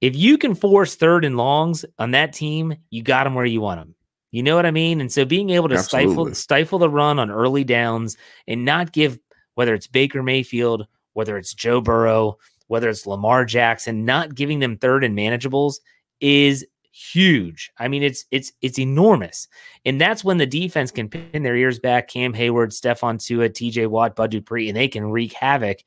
[0.00, 3.60] If you can force third and longs on that team, you got them where you
[3.60, 3.94] want them.
[4.30, 5.00] You know what I mean?
[5.00, 6.12] And so being able to Absolutely.
[6.14, 8.16] stifle stifle the run on early downs
[8.46, 9.18] and not give
[9.54, 12.38] whether it's Baker Mayfield, whether it's Joe Burrow,
[12.68, 15.80] whether it's Lamar Jackson, not giving them third and manageables
[16.20, 17.72] is huge.
[17.78, 19.48] I mean, it's it's it's enormous.
[19.84, 23.88] And that's when the defense can pin their ears back, Cam Hayward, Stephon Tuitt, TJ
[23.88, 25.78] Watt, Bud Dupree, and they can wreak havoc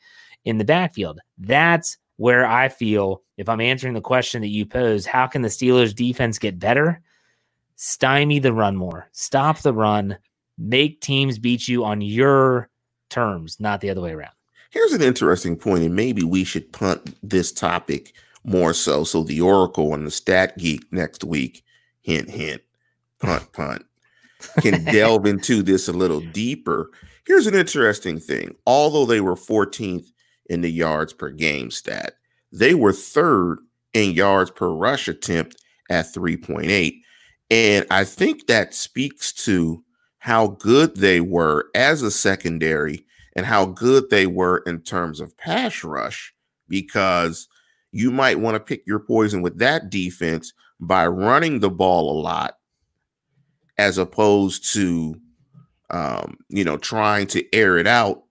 [0.45, 1.19] in the backfield.
[1.37, 5.49] That's where I feel if I'm answering the question that you pose, how can the
[5.49, 7.01] Steelers defense get better?
[7.75, 10.17] Stymie the run more, stop the run,
[10.57, 12.69] make teams beat you on your
[13.09, 14.33] terms, not the other way around.
[14.69, 19.03] Here's an interesting point, and maybe we should punt this topic more so.
[19.03, 21.63] So the Oracle and the Stat Geek next week,
[22.01, 22.61] hint, hint,
[23.19, 23.85] punt, punt,
[24.61, 26.89] can delve into this a little deeper.
[27.25, 28.55] Here's an interesting thing.
[28.65, 30.07] Although they were 14th
[30.47, 32.15] in the yards per game stat,
[32.51, 33.59] they were third
[33.93, 35.55] in yards per rush attempt
[35.89, 37.02] at 3.8.
[37.53, 39.83] And I think that speaks to
[40.17, 45.37] how good they were as a secondary and how good they were in terms of
[45.37, 46.33] pass rush,
[46.67, 47.47] because
[47.91, 52.21] you might want to pick your poison with that defense by running the ball a
[52.23, 52.55] lot
[53.77, 55.15] as opposed to
[55.91, 58.23] um, you know trying to air it out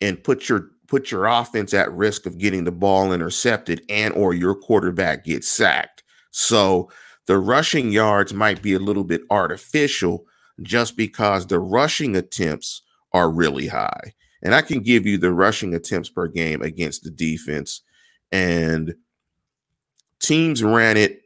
[0.00, 4.34] and put your put your offense at risk of getting the ball intercepted and or
[4.34, 6.02] your quarterback gets sacked.
[6.32, 6.90] So
[7.30, 10.26] the rushing yards might be a little bit artificial
[10.62, 14.14] just because the rushing attempts are really high.
[14.42, 17.82] And I can give you the rushing attempts per game against the defense.
[18.32, 18.96] And
[20.18, 21.20] teams ran it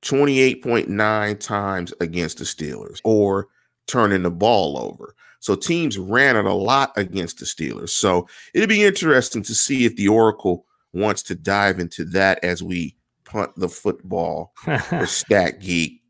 [0.00, 3.48] 28.9 times against the Steelers or
[3.86, 5.14] turning the ball over.
[5.40, 7.90] So teams ran it a lot against the Steelers.
[7.90, 12.62] So it'd be interesting to see if the Oracle wants to dive into that as
[12.62, 12.95] we
[13.26, 14.54] punt the football
[14.90, 16.02] or stat geek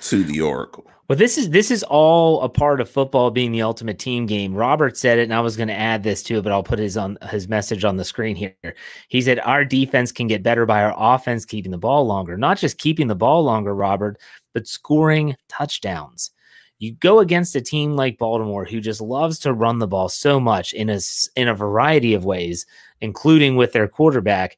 [0.00, 0.84] to the Oracle.
[1.06, 4.54] Well, this is this is all a part of football being the ultimate team game.
[4.54, 6.96] Robert said it, and I was going to add this too, but I'll put his
[6.96, 8.74] on his message on the screen here.
[9.08, 12.56] He said our defense can get better by our offense keeping the ball longer, not
[12.56, 14.18] just keeping the ball longer, Robert,
[14.54, 16.30] but scoring touchdowns.
[16.78, 20.40] You go against a team like Baltimore who just loves to run the ball so
[20.40, 21.00] much in a
[21.36, 22.64] in a variety of ways,
[23.02, 24.56] including with their quarterback.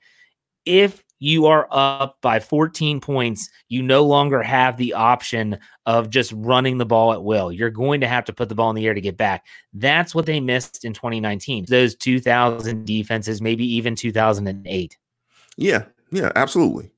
[0.64, 6.32] If you are up by 14 points, you no longer have the option of just
[6.36, 7.50] running the ball at will.
[7.50, 9.46] You're going to have to put the ball in the air to get back.
[9.72, 11.66] That's what they missed in 2019.
[11.68, 14.98] Those 2000 defenses, maybe even 2008.
[15.56, 16.90] Yeah, yeah, absolutely.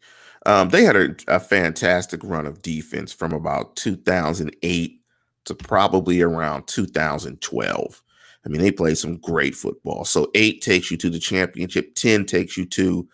[0.47, 5.01] Um, they had a, a fantastic run of defense from about 2008
[5.45, 8.03] to probably around 2012.
[8.45, 10.05] I mean, they played some great football.
[10.05, 13.09] So eight takes you to the championship, 10 takes you to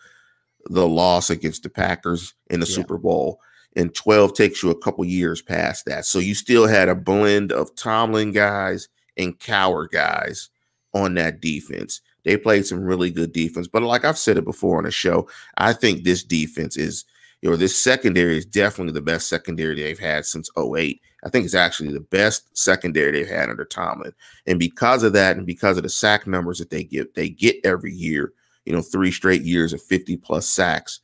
[0.69, 2.75] the loss against the Packers in the yeah.
[2.75, 3.39] Super Bowl,
[3.75, 6.05] and 12 takes you a couple years past that.
[6.05, 8.87] So you still had a blend of Tomlin guys
[9.17, 10.49] and Cowher guys
[10.93, 12.01] on that defense.
[12.23, 13.67] They played some really good defense.
[13.67, 17.05] But like I've said it before on the show, I think this defense is,
[17.45, 20.99] or this secondary is definitely the best secondary they've had since 08.
[21.23, 24.13] I think it's actually the best secondary they've had under Tomlin.
[24.47, 27.57] And because of that, and because of the sack numbers that they get, they get
[27.63, 28.33] every year,
[28.65, 30.99] you know, three straight years of 50 plus sacks.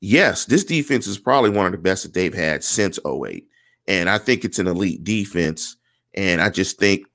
[0.00, 3.46] Yes, this defense is probably one of the best that they've had since 08.
[3.86, 5.76] And I think it's an elite defense.
[6.14, 7.06] And I just think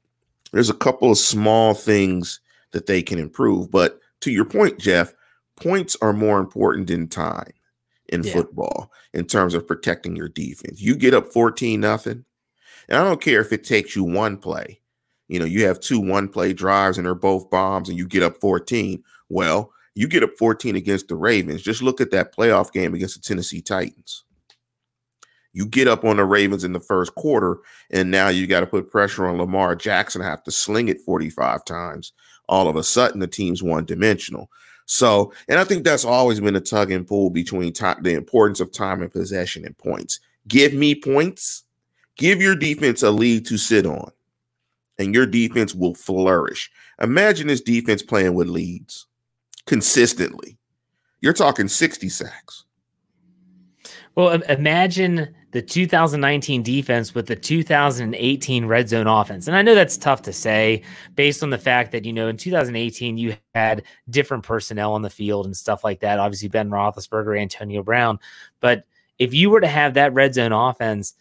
[0.52, 2.40] there's a couple of small things
[2.72, 3.70] that they can improve.
[3.70, 5.14] But to your point, Jeff,
[5.56, 7.52] points are more important than time
[8.08, 8.34] in yeah.
[8.34, 10.82] football in terms of protecting your defense.
[10.82, 12.26] You get up 14 nothing,
[12.88, 14.82] and I don't care if it takes you one play.
[15.28, 18.24] You know, you have two one play drives and they're both bombs and you get
[18.24, 19.04] up 14.
[19.30, 21.62] Well, you get up 14 against the Ravens.
[21.62, 24.24] Just look at that playoff game against the Tennessee Titans.
[25.54, 27.58] You get up on the Ravens in the first quarter,
[27.90, 31.66] and now you got to put pressure on Lamar Jackson, have to sling it 45
[31.66, 32.14] times
[32.50, 34.50] all of a sudden the team's one dimensional.
[34.86, 38.60] So, and I think that's always been a tug and pull between time, the importance
[38.60, 40.20] of time and possession and points.
[40.48, 41.64] Give me points,
[42.18, 44.12] give your defense a lead to sit on,
[44.98, 46.72] and your defense will flourish.
[47.00, 49.06] Imagine this defense playing with leads
[49.66, 50.58] consistently.
[51.22, 52.66] You're talking 60 sacks.
[54.16, 59.48] Well, imagine the 2019 defense with the 2018 red zone offense.
[59.48, 60.84] And I know that's tough to say
[61.16, 65.10] based on the fact that, you know, in 2018, you had different personnel on the
[65.10, 66.20] field and stuff like that.
[66.20, 68.20] Obviously, Ben Roethlisberger, Antonio Brown.
[68.60, 68.84] But
[69.18, 71.14] if you were to have that red zone offense,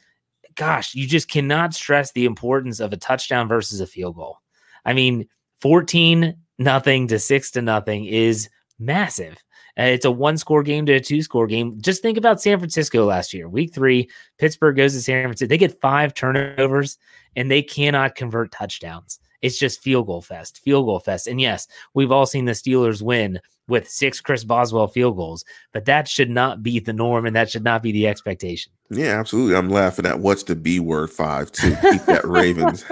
[0.55, 4.39] gosh, you just cannot stress the importance of a touchdown versus a field goal.
[4.84, 5.28] I mean,
[5.61, 8.48] 14 nothing to 6 to nothing is
[8.78, 9.36] massive.
[9.78, 11.80] Uh, it's a one score game to a two score game.
[11.80, 14.11] Just think about San Francisco last year, week three.
[14.38, 15.48] Pittsburgh goes to San Francisco.
[15.48, 16.98] They get five turnovers
[17.36, 19.20] and they cannot convert touchdowns.
[19.40, 21.28] It's just field goal fest, field goal fest.
[21.28, 23.38] And yes, we've all seen the Steelers win
[23.68, 27.50] with six Chris Boswell field goals, but that should not be the norm and that
[27.50, 28.72] should not be the expectation.
[28.90, 29.54] Yeah, absolutely.
[29.54, 32.84] I'm laughing at what's the B word five to keep that Ravens.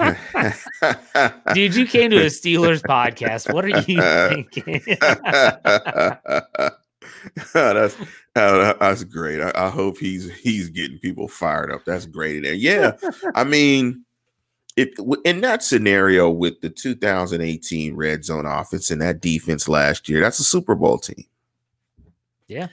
[1.53, 3.51] Dude, you came to a Steelers podcast.
[3.51, 3.99] What are you
[4.29, 4.83] thinking?
[7.53, 7.95] that's
[8.35, 9.41] uh, that's great.
[9.41, 11.83] I, I, hope he's he's getting people fired up.
[11.85, 12.53] That's great in there.
[12.53, 12.91] Yeah,
[13.33, 14.05] I mean,
[14.77, 14.89] if
[15.25, 20.39] in that scenario with the 2018 red zone offense and that defense last year, that's
[20.39, 21.25] a Super Bowl team.
[22.47, 22.67] Yeah,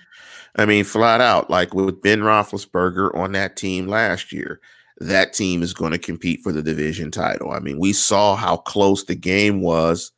[0.54, 4.60] I mean, flat out, like with Ben Roethlisberger on that team last year,
[4.98, 7.50] that team is going to compete for the division title.
[7.50, 10.12] I mean, we saw how close the game was,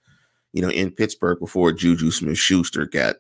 [0.53, 3.17] you know, in Pittsburgh before Juju Smith Schuster got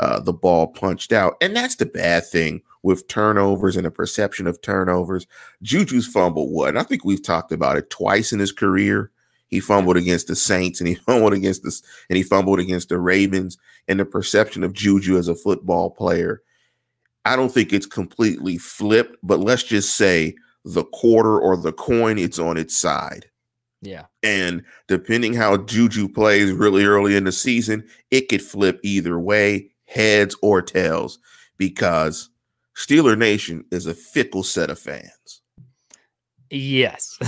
[0.00, 1.36] uh, the ball punched out.
[1.40, 5.26] And that's the bad thing with turnovers and the perception of turnovers.
[5.62, 6.70] Juju's fumble what?
[6.70, 9.10] And I think we've talked about it twice in his career.
[9.48, 11.74] He fumbled against the Saints and he fumbled against the
[12.10, 13.56] and he fumbled against the Ravens.
[13.86, 16.42] And the perception of Juju as a football player
[17.24, 20.34] I don't think it's completely flipped, but let's just say
[20.64, 23.26] the quarter or the coin, it's on its side.
[23.80, 24.06] Yeah.
[24.22, 29.70] And depending how Juju plays really early in the season, it could flip either way,
[29.94, 31.18] heads or tails,
[31.56, 32.30] because
[32.76, 35.42] Steeler Nation is a fickle set of fans.
[36.50, 37.18] Yes.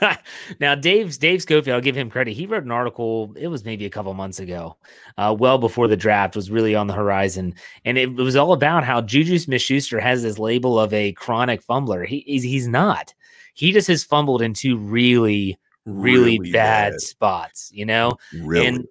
[0.60, 2.34] now, Dave's Dave Schofield, I'll give him credit.
[2.34, 3.32] He wrote an article.
[3.36, 4.76] It was maybe a couple months ago,
[5.16, 7.54] uh, well before the draft was really on the horizon,
[7.84, 12.04] and it, was all about how Juju Smith-Schuster has this label of a chronic fumbler.
[12.04, 13.14] He he's, he's not.
[13.54, 17.70] He just has fumbled into really, really, really bad, bad, spots.
[17.72, 18.66] You know, really.
[18.66, 18.86] And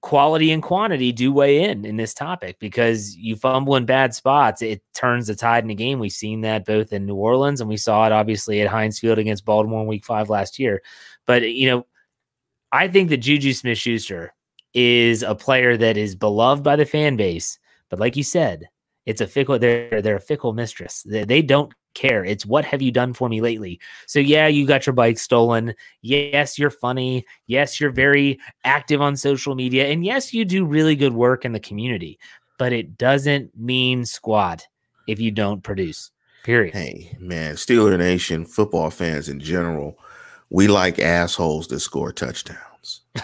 [0.00, 4.62] quality and quantity do weigh in in this topic because you fumble in bad spots,
[4.62, 5.98] it turns the tide in a game.
[5.98, 9.18] We've seen that both in New Orleans and we saw it obviously at Heinz Field
[9.18, 10.82] against Baltimore in week five last year.
[11.26, 11.86] But, you know,
[12.70, 14.34] I think that Juju Smith Schuster
[14.72, 17.58] is a player that is beloved by the fan base.
[17.90, 18.68] But like you said,
[19.06, 21.02] it's a fickle, they're, they're a fickle mistress.
[21.04, 22.24] They, they don't care.
[22.24, 23.80] It's what have you done for me lately?
[24.06, 25.74] So, yeah, you got your bike stolen.
[26.02, 27.26] Yes, you're funny.
[27.46, 29.88] Yes, you're very active on social media.
[29.88, 32.18] And yes, you do really good work in the community,
[32.58, 34.66] but it doesn't mean squat
[35.06, 36.10] if you don't produce.
[36.44, 36.74] Period.
[36.74, 39.98] Hey, man, Steeler Nation, football fans in general,
[40.50, 43.02] we like assholes that score touchdowns.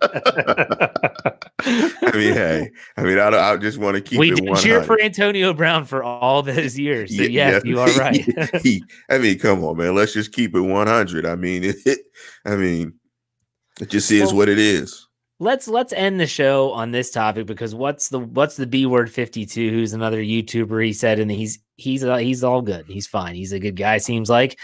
[2.02, 4.18] I mean, hey, I mean, I, I just want to keep.
[4.18, 7.14] We did cheer for Antonio Brown for all those years.
[7.16, 7.70] So Yeah, yes, yeah.
[7.70, 8.60] you are right.
[8.62, 9.94] He- I mean, come on, man.
[9.94, 11.26] Let's just keep it 100.
[11.26, 11.98] I mean, it,
[12.44, 12.94] I mean,
[13.80, 15.06] it just is Well, what it is.
[15.38, 19.10] let's let's end the show on this topic because what's the what's the B word
[19.10, 22.84] 52 who's another YouTuber he said and he's he's uh, he's all good.
[22.86, 23.34] He's fine.
[23.34, 24.58] He's a good guy seems like.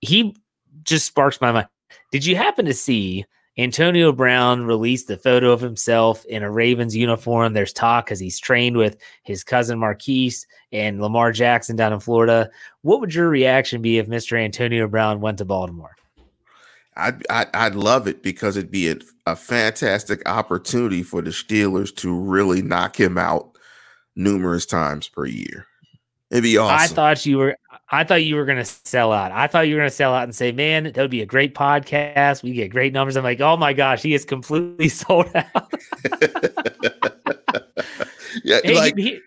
[0.00, 0.36] He
[0.84, 1.68] just sparks my mind.
[2.10, 3.24] Did you happen to see
[3.58, 7.52] Antonio Brown released the photo of himself in a Ravens uniform?
[7.52, 12.48] There's talk cuz he's trained with his cousin Marquise and Lamar Jackson down in Florida.
[12.80, 14.38] What would your reaction be if Mr.
[14.38, 15.94] Antonio Brown went to Baltimore?
[16.96, 18.96] I'd, I'd I'd love it because it'd be a,
[19.26, 23.56] a fantastic opportunity for the Steelers to really knock him out
[24.14, 25.66] numerous times per year.
[26.30, 26.78] It'd be awesome.
[26.78, 27.56] I thought you were
[27.92, 29.32] I thought you were gonna sell out.
[29.32, 31.54] I thought you were gonna sell out and say, man, that would be a great
[31.54, 32.42] podcast.
[32.42, 33.16] We get great numbers.
[33.16, 35.72] I'm like, oh my gosh, he is completely sold out.
[38.44, 39.20] yeah, Hey, like he-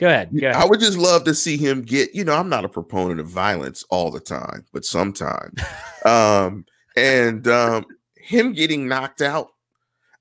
[0.00, 0.30] go ahead.
[0.36, 0.60] Go ahead.
[0.60, 2.12] I would just love to see him get.
[2.12, 5.60] You know, I'm not a proponent of violence all the time, but sometimes,
[6.04, 7.86] um, and um,
[8.16, 9.50] him getting knocked out.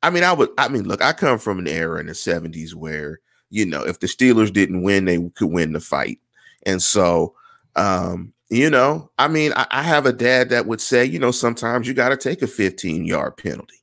[0.03, 0.49] I mean, I would.
[0.59, 3.99] I mean, look, I come from an era in the '70s where you know, if
[3.99, 6.19] the Steelers didn't win, they could win the fight,
[6.63, 7.33] and so.
[7.75, 11.31] Um, you know, I mean, I, I have a dad that would say, you know,
[11.31, 13.77] sometimes you got to take a 15 yard penalty.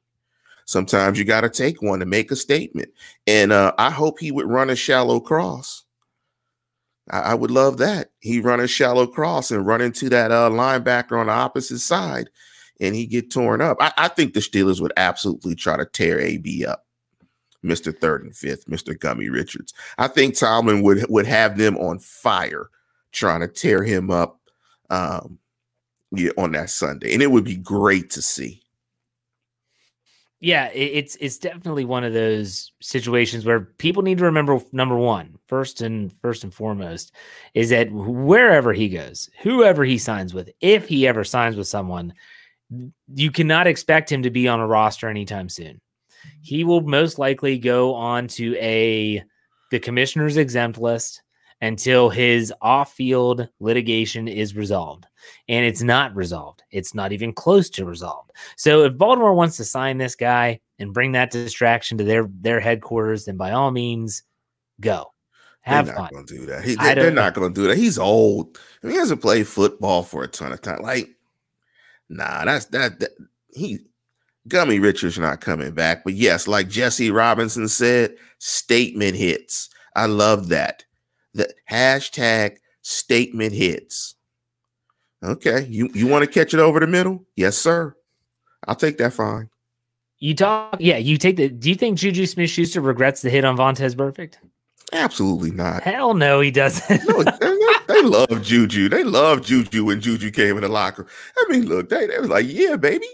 [0.66, 2.90] Sometimes you got to take one to make a statement.
[3.26, 5.84] And uh, I hope he would run a shallow cross.
[7.10, 8.10] I, I would love that.
[8.20, 12.28] He run a shallow cross and run into that uh, linebacker on the opposite side,
[12.80, 13.78] and he get torn up.
[13.80, 16.84] I, I think the Steelers would absolutely try to tear AB up,
[17.62, 19.72] Mister Third and Fifth, Mister Gummy Richards.
[19.96, 22.68] I think Tomlin would would have them on fire,
[23.18, 24.40] trying to tear him up.
[24.90, 25.38] Um,
[26.12, 28.62] yeah, on that Sunday, and it would be great to see.
[30.40, 35.36] yeah, it's it's definitely one of those situations where people need to remember number one,
[35.48, 37.12] first and first and foremost,
[37.54, 42.14] is that wherever he goes, whoever he signs with, if he ever signs with someone,
[43.14, 45.80] you cannot expect him to be on a roster anytime soon.
[46.40, 49.24] He will most likely go on to a
[49.72, 51.20] the commissioner's exempt list
[51.60, 55.06] until his off-field litigation is resolved.
[55.48, 56.62] And it's not resolved.
[56.70, 58.32] It's not even close to resolved.
[58.56, 62.60] So if Baltimore wants to sign this guy and bring that distraction to their their
[62.60, 64.22] headquarters, then by all means,
[64.80, 65.12] go.
[65.62, 66.04] Have they're fun.
[66.04, 66.64] not going to do that.
[66.64, 67.76] He, they, are not going to do that.
[67.76, 68.58] He's old.
[68.82, 70.80] I mean, he hasn't played football for a ton of time.
[70.80, 71.10] Like,
[72.08, 73.00] nah, that's that.
[73.00, 73.10] that
[73.52, 73.80] he
[74.46, 76.04] Gummy Richards not coming back.
[76.04, 79.68] But yes, like Jesse Robinson said, statement hits.
[79.94, 80.84] I love that.
[81.38, 84.16] The hashtag statement hits.
[85.22, 87.24] Okay, you you want to catch it over the middle?
[87.36, 87.94] Yes, sir.
[88.66, 89.48] I'll take that fine.
[90.18, 90.96] You talk, yeah.
[90.96, 91.48] You take the.
[91.48, 94.34] Do you think Juju Smith Schuster regrets the hit on Vontaze Burfict?
[94.92, 95.84] Absolutely not.
[95.84, 97.06] Hell no, he doesn't.
[97.06, 97.54] No, they,
[97.86, 98.88] they love Juju.
[98.88, 101.06] They love Juju when Juju came in the locker.
[101.36, 103.06] I mean, look, they, they was like, yeah, baby.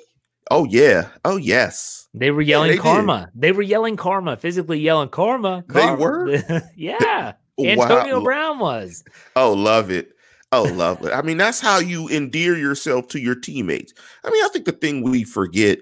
[0.51, 1.09] Oh yeah.
[1.27, 2.09] Oh yes.
[2.15, 2.83] They were yelling they did.
[2.83, 3.31] karma.
[3.35, 5.63] They were yelling karma, physically yelling karma.
[5.69, 6.63] They karma." were?
[6.77, 7.35] yeah.
[7.57, 7.67] Wow.
[7.67, 9.05] Antonio Brown was.
[9.37, 10.13] Oh, love it.
[10.53, 11.13] Oh, love it.
[11.13, 13.93] I mean, that's how you endear yourself to your teammates.
[14.25, 15.81] I mean, I think the thing we forget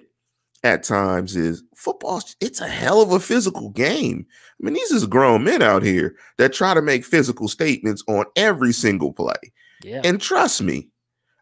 [0.64, 4.24] at times is football, it's a hell of a physical game.
[4.60, 8.24] I mean, these is grown men out here that try to make physical statements on
[8.36, 9.52] every single play.
[9.82, 10.00] Yeah.
[10.04, 10.88] And trust me,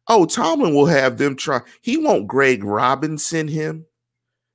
[0.08, 1.60] oh, Tomlin will have them try.
[1.82, 3.86] He won't Greg Robinson him.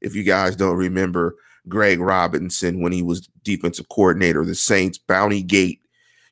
[0.02, 1.36] If you guys don't remember
[1.68, 5.82] Greg Robinson when he was defensive coordinator of the Saints, Bounty Gate.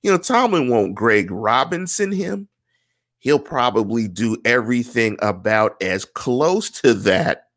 [0.02, 2.50] You know, Tomlin won't Greg Robinson him.
[3.20, 7.48] He'll probably do everything about as close to that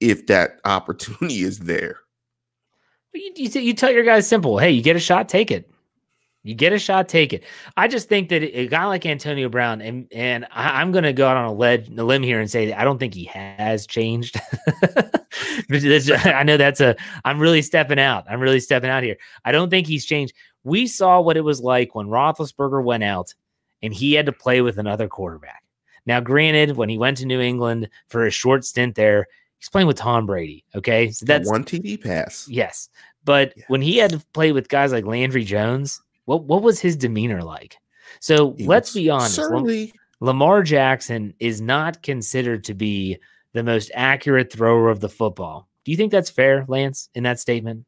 [0.00, 2.00] if that opportunity is there.
[3.14, 4.58] You, you, you tell your guys simple.
[4.58, 5.70] Hey, you get a shot, take it.
[6.48, 7.44] You get a shot, take it.
[7.76, 11.12] I just think that a guy like Antonio Brown, and and I, I'm going to
[11.12, 13.24] go out on a, ledge, a limb here and say that I don't think he
[13.24, 14.40] has changed.
[15.70, 16.96] I know that's a.
[17.26, 18.24] I'm really stepping out.
[18.30, 19.18] I'm really stepping out here.
[19.44, 20.32] I don't think he's changed.
[20.64, 23.34] We saw what it was like when Roethlisberger went out,
[23.82, 25.62] and he had to play with another quarterback.
[26.06, 29.26] Now, granted, when he went to New England for a short stint there,
[29.58, 30.64] he's playing with Tom Brady.
[30.74, 32.48] Okay, so that's one TD pass.
[32.48, 32.88] Yes.
[33.24, 33.64] But Yeah.
[33.68, 37.42] when he had to play with guys like Landry Jones, what what was his demeanor
[37.42, 37.76] like?
[38.20, 39.34] So He let's be honest.
[39.34, 39.92] Surly.
[40.20, 43.18] Lamar Jackson is not considered to be
[43.52, 45.68] the most accurate thrower of the football.
[45.84, 47.86] Do you think that's fair, Lance, in that statement?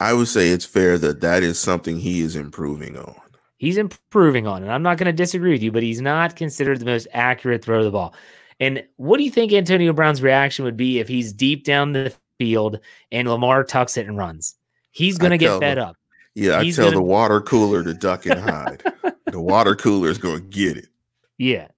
[0.00, 3.14] I would say it's fair that that is something he is improving on.
[3.58, 4.68] He's improving on it.
[4.68, 7.78] I'm not going to disagree with you, but he's not considered the most accurate thrower
[7.78, 8.14] of the ball.
[8.58, 12.14] And what do you think Antonio Brown's reaction would be if he's deep down the
[12.38, 12.80] field
[13.10, 14.56] and Lamar tucks it and runs.
[14.90, 15.88] He's going to get fed them.
[15.90, 15.96] up.
[16.34, 18.82] Yeah, I tell gonna- the water cooler to duck and hide.
[19.26, 20.88] the water cooler is going to get it.
[21.38, 21.68] Yeah.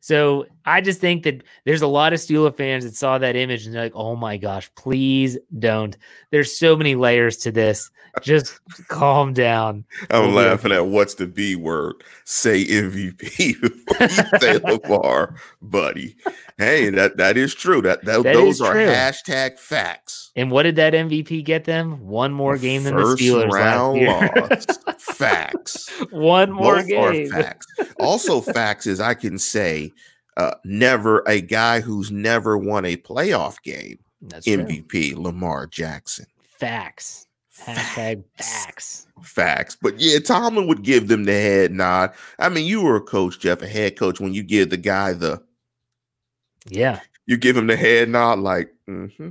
[0.00, 3.66] So I just think that there's a lot of Steeler fans that saw that image
[3.66, 5.96] and they're like, oh my gosh, please don't.
[6.30, 7.90] There's so many layers to this.
[8.22, 8.58] Just
[8.88, 9.84] calm down.
[10.10, 12.02] I'm laughing at what's the B word?
[12.24, 14.08] Say MVP before
[14.40, 16.16] say LeVar, buddy.
[16.56, 17.80] Hey, that that is true.
[17.82, 18.86] That, that, That those are true.
[18.86, 20.32] hashtag facts.
[20.34, 22.06] And what did that MVP get them?
[22.06, 24.30] One more game than the First Steelers last round year.
[24.36, 24.66] loss.
[24.98, 25.88] facts.
[26.10, 27.30] One more Both game.
[27.30, 27.66] facts.
[28.00, 29.92] Also, facts is I can say
[30.38, 33.98] uh, never a guy who's never won a playoff game.
[34.22, 34.64] That's true.
[34.64, 36.26] MVP Lamar Jackson.
[36.42, 37.26] Facts.
[37.60, 39.06] Hashtag facts.
[39.22, 39.76] Facts.
[39.80, 42.12] But yeah, Tomlin would give them the head nod.
[42.38, 44.20] I mean, you were a coach, Jeff, a head coach.
[44.20, 45.42] When you give the guy the,
[46.68, 47.00] Yeah.
[47.26, 49.30] you give him the head nod, like, mm-hmm.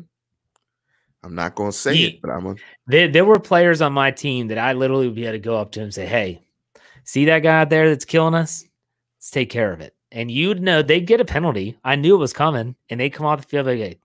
[1.24, 2.62] I'm not going to say Ye- it, but I'm going to.
[2.88, 5.58] There, there were players on my team that I literally would be able to go
[5.58, 6.42] up to him and say, Hey,
[7.06, 8.66] see that guy out there that's killing us?
[9.18, 9.96] Let's take care of it.
[10.12, 11.78] And you'd know they'd get a penalty.
[11.84, 14.00] I knew it was coming, and they come off the field like, hey,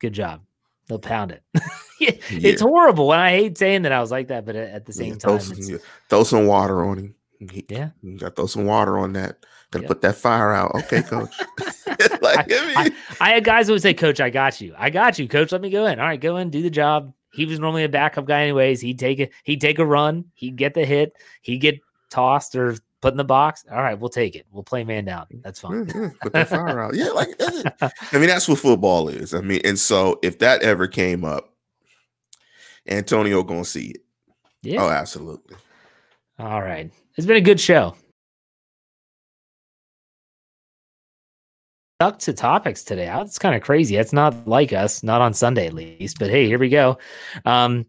[0.00, 0.42] good job.
[0.88, 1.42] They'll pound it.
[1.98, 3.10] Yeah, It's horrible.
[3.14, 5.54] And I hate saying that I was like that, but at the same throw, time,
[5.54, 5.78] some, yeah,
[6.10, 7.14] throw some water on him.
[7.50, 7.88] He- yeah.
[8.02, 9.46] You got to throw some water on that.
[9.70, 9.88] Got to Yep.
[9.88, 10.74] put that fire out.
[10.74, 11.32] Okay, coach.
[12.20, 14.74] like, I I, mean, I had guys who would say, Coach, I got you.
[14.76, 15.52] I got you, coach.
[15.52, 15.98] Let me go in.
[15.98, 17.14] All right, go in, do the job.
[17.32, 18.82] He was normally a backup guy, anyways.
[18.82, 21.80] He'd take it, he'd take a run, he'd get the hit, he'd get
[22.10, 22.76] tossed or
[23.06, 23.64] put in the box.
[23.70, 24.46] All right, we'll take it.
[24.50, 25.26] We'll play man down.
[25.44, 25.86] That's fine.
[25.86, 26.96] yeah, yeah, put that fire out.
[26.96, 27.28] Yeah, like.
[27.80, 29.32] I mean, that's what football is.
[29.32, 31.54] I mean, and so if that ever came up,
[32.88, 34.00] Antonio gonna see it.
[34.62, 34.82] Yeah.
[34.82, 35.56] Oh, absolutely.
[36.40, 36.90] All right.
[37.16, 37.94] It's been a good show.
[42.00, 43.06] Stuck to topics today.
[43.06, 43.94] That's kind of crazy.
[43.94, 46.18] That's not like us, not on Sunday at least.
[46.18, 46.98] But hey, here we go.
[47.44, 47.86] Um,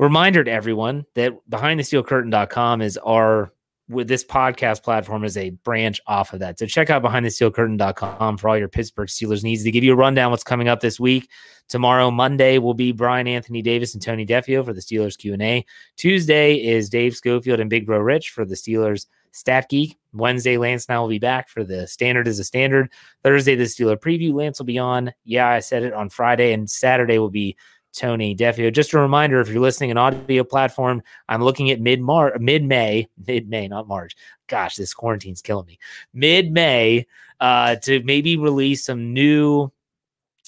[0.00, 3.52] reminder to everyone that behindthesteelcurtain.com is our
[3.88, 6.58] with this podcast platform is a branch off of that.
[6.58, 10.30] So check out behindthesteelcurtain.com for all your Pittsburgh Steelers needs to give you a rundown
[10.30, 11.30] what's coming up this week.
[11.68, 15.64] Tomorrow, Monday, will be Brian Anthony Davis and Tony Defeo for the Steelers Q&A.
[15.96, 19.98] Tuesday is Dave Schofield and Big Bro Rich for the Steelers Stat Geek.
[20.12, 22.90] Wednesday, Lance I will be back for the Standard is a Standard.
[23.22, 24.32] Thursday, the Steeler Preview.
[24.32, 25.12] Lance will be on.
[25.24, 26.52] Yeah, I said it on Friday.
[26.52, 27.56] And Saturday will be
[27.96, 28.72] Tony Defeo.
[28.72, 32.62] Just a reminder, if you're listening on audio platform, I'm looking at mid Mar mid
[32.64, 34.14] May, mid May, not March.
[34.46, 35.78] Gosh, this quarantine's killing me.
[36.14, 37.06] Mid May,
[37.40, 39.72] uh, to maybe release some new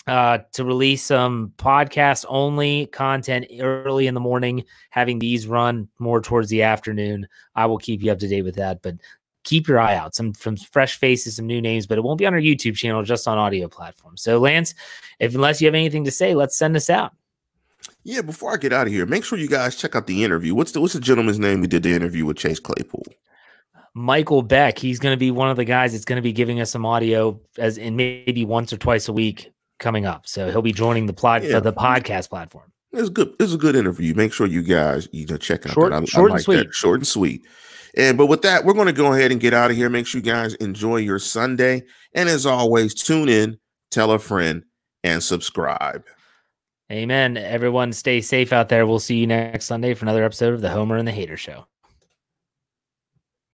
[0.07, 6.21] uh, to release some podcast only content early in the morning, having these run more
[6.21, 7.27] towards the afternoon.
[7.55, 8.95] I will keep you up to date with that, but
[9.45, 10.15] keep your eye out.
[10.15, 13.03] Some from fresh faces, some new names, but it won't be on our YouTube channel,
[13.03, 14.23] just on audio platforms.
[14.23, 14.75] So, Lance,
[15.19, 17.13] if unless you have anything to say, let's send this out.
[18.05, 20.55] Yeah, before I get out of here, make sure you guys check out the interview.
[20.55, 23.05] What's the what's the gentleman's name we did the interview with Chase Claypool?
[23.95, 26.61] Michael Beck, he's going to be one of the guys that's going to be giving
[26.61, 30.27] us some audio as in maybe once or twice a week coming up.
[30.27, 31.57] So he'll be joining the plot Yeah.
[31.57, 32.73] uh, the podcast platform.
[32.93, 33.35] It's good.
[33.41, 34.15] It's a good interview.
[34.15, 35.75] Make sure you guys you know check it out.
[35.75, 36.63] Short- I- I short and like that.
[36.65, 36.75] sweet.
[36.75, 37.43] Short and sweet.
[37.97, 39.91] And but with that, we're going to go ahead and get out of here.
[39.91, 41.83] Make sure you guys enjoy your Sunday.
[42.15, 43.59] And as always, tune in,
[43.91, 44.63] tell a friend,
[45.03, 46.05] and subscribe.
[46.91, 47.37] Amen.
[47.37, 48.87] Everyone stay safe out there.
[48.87, 51.67] We'll see you next Sunday for another episode of the Homer and the Hater Show.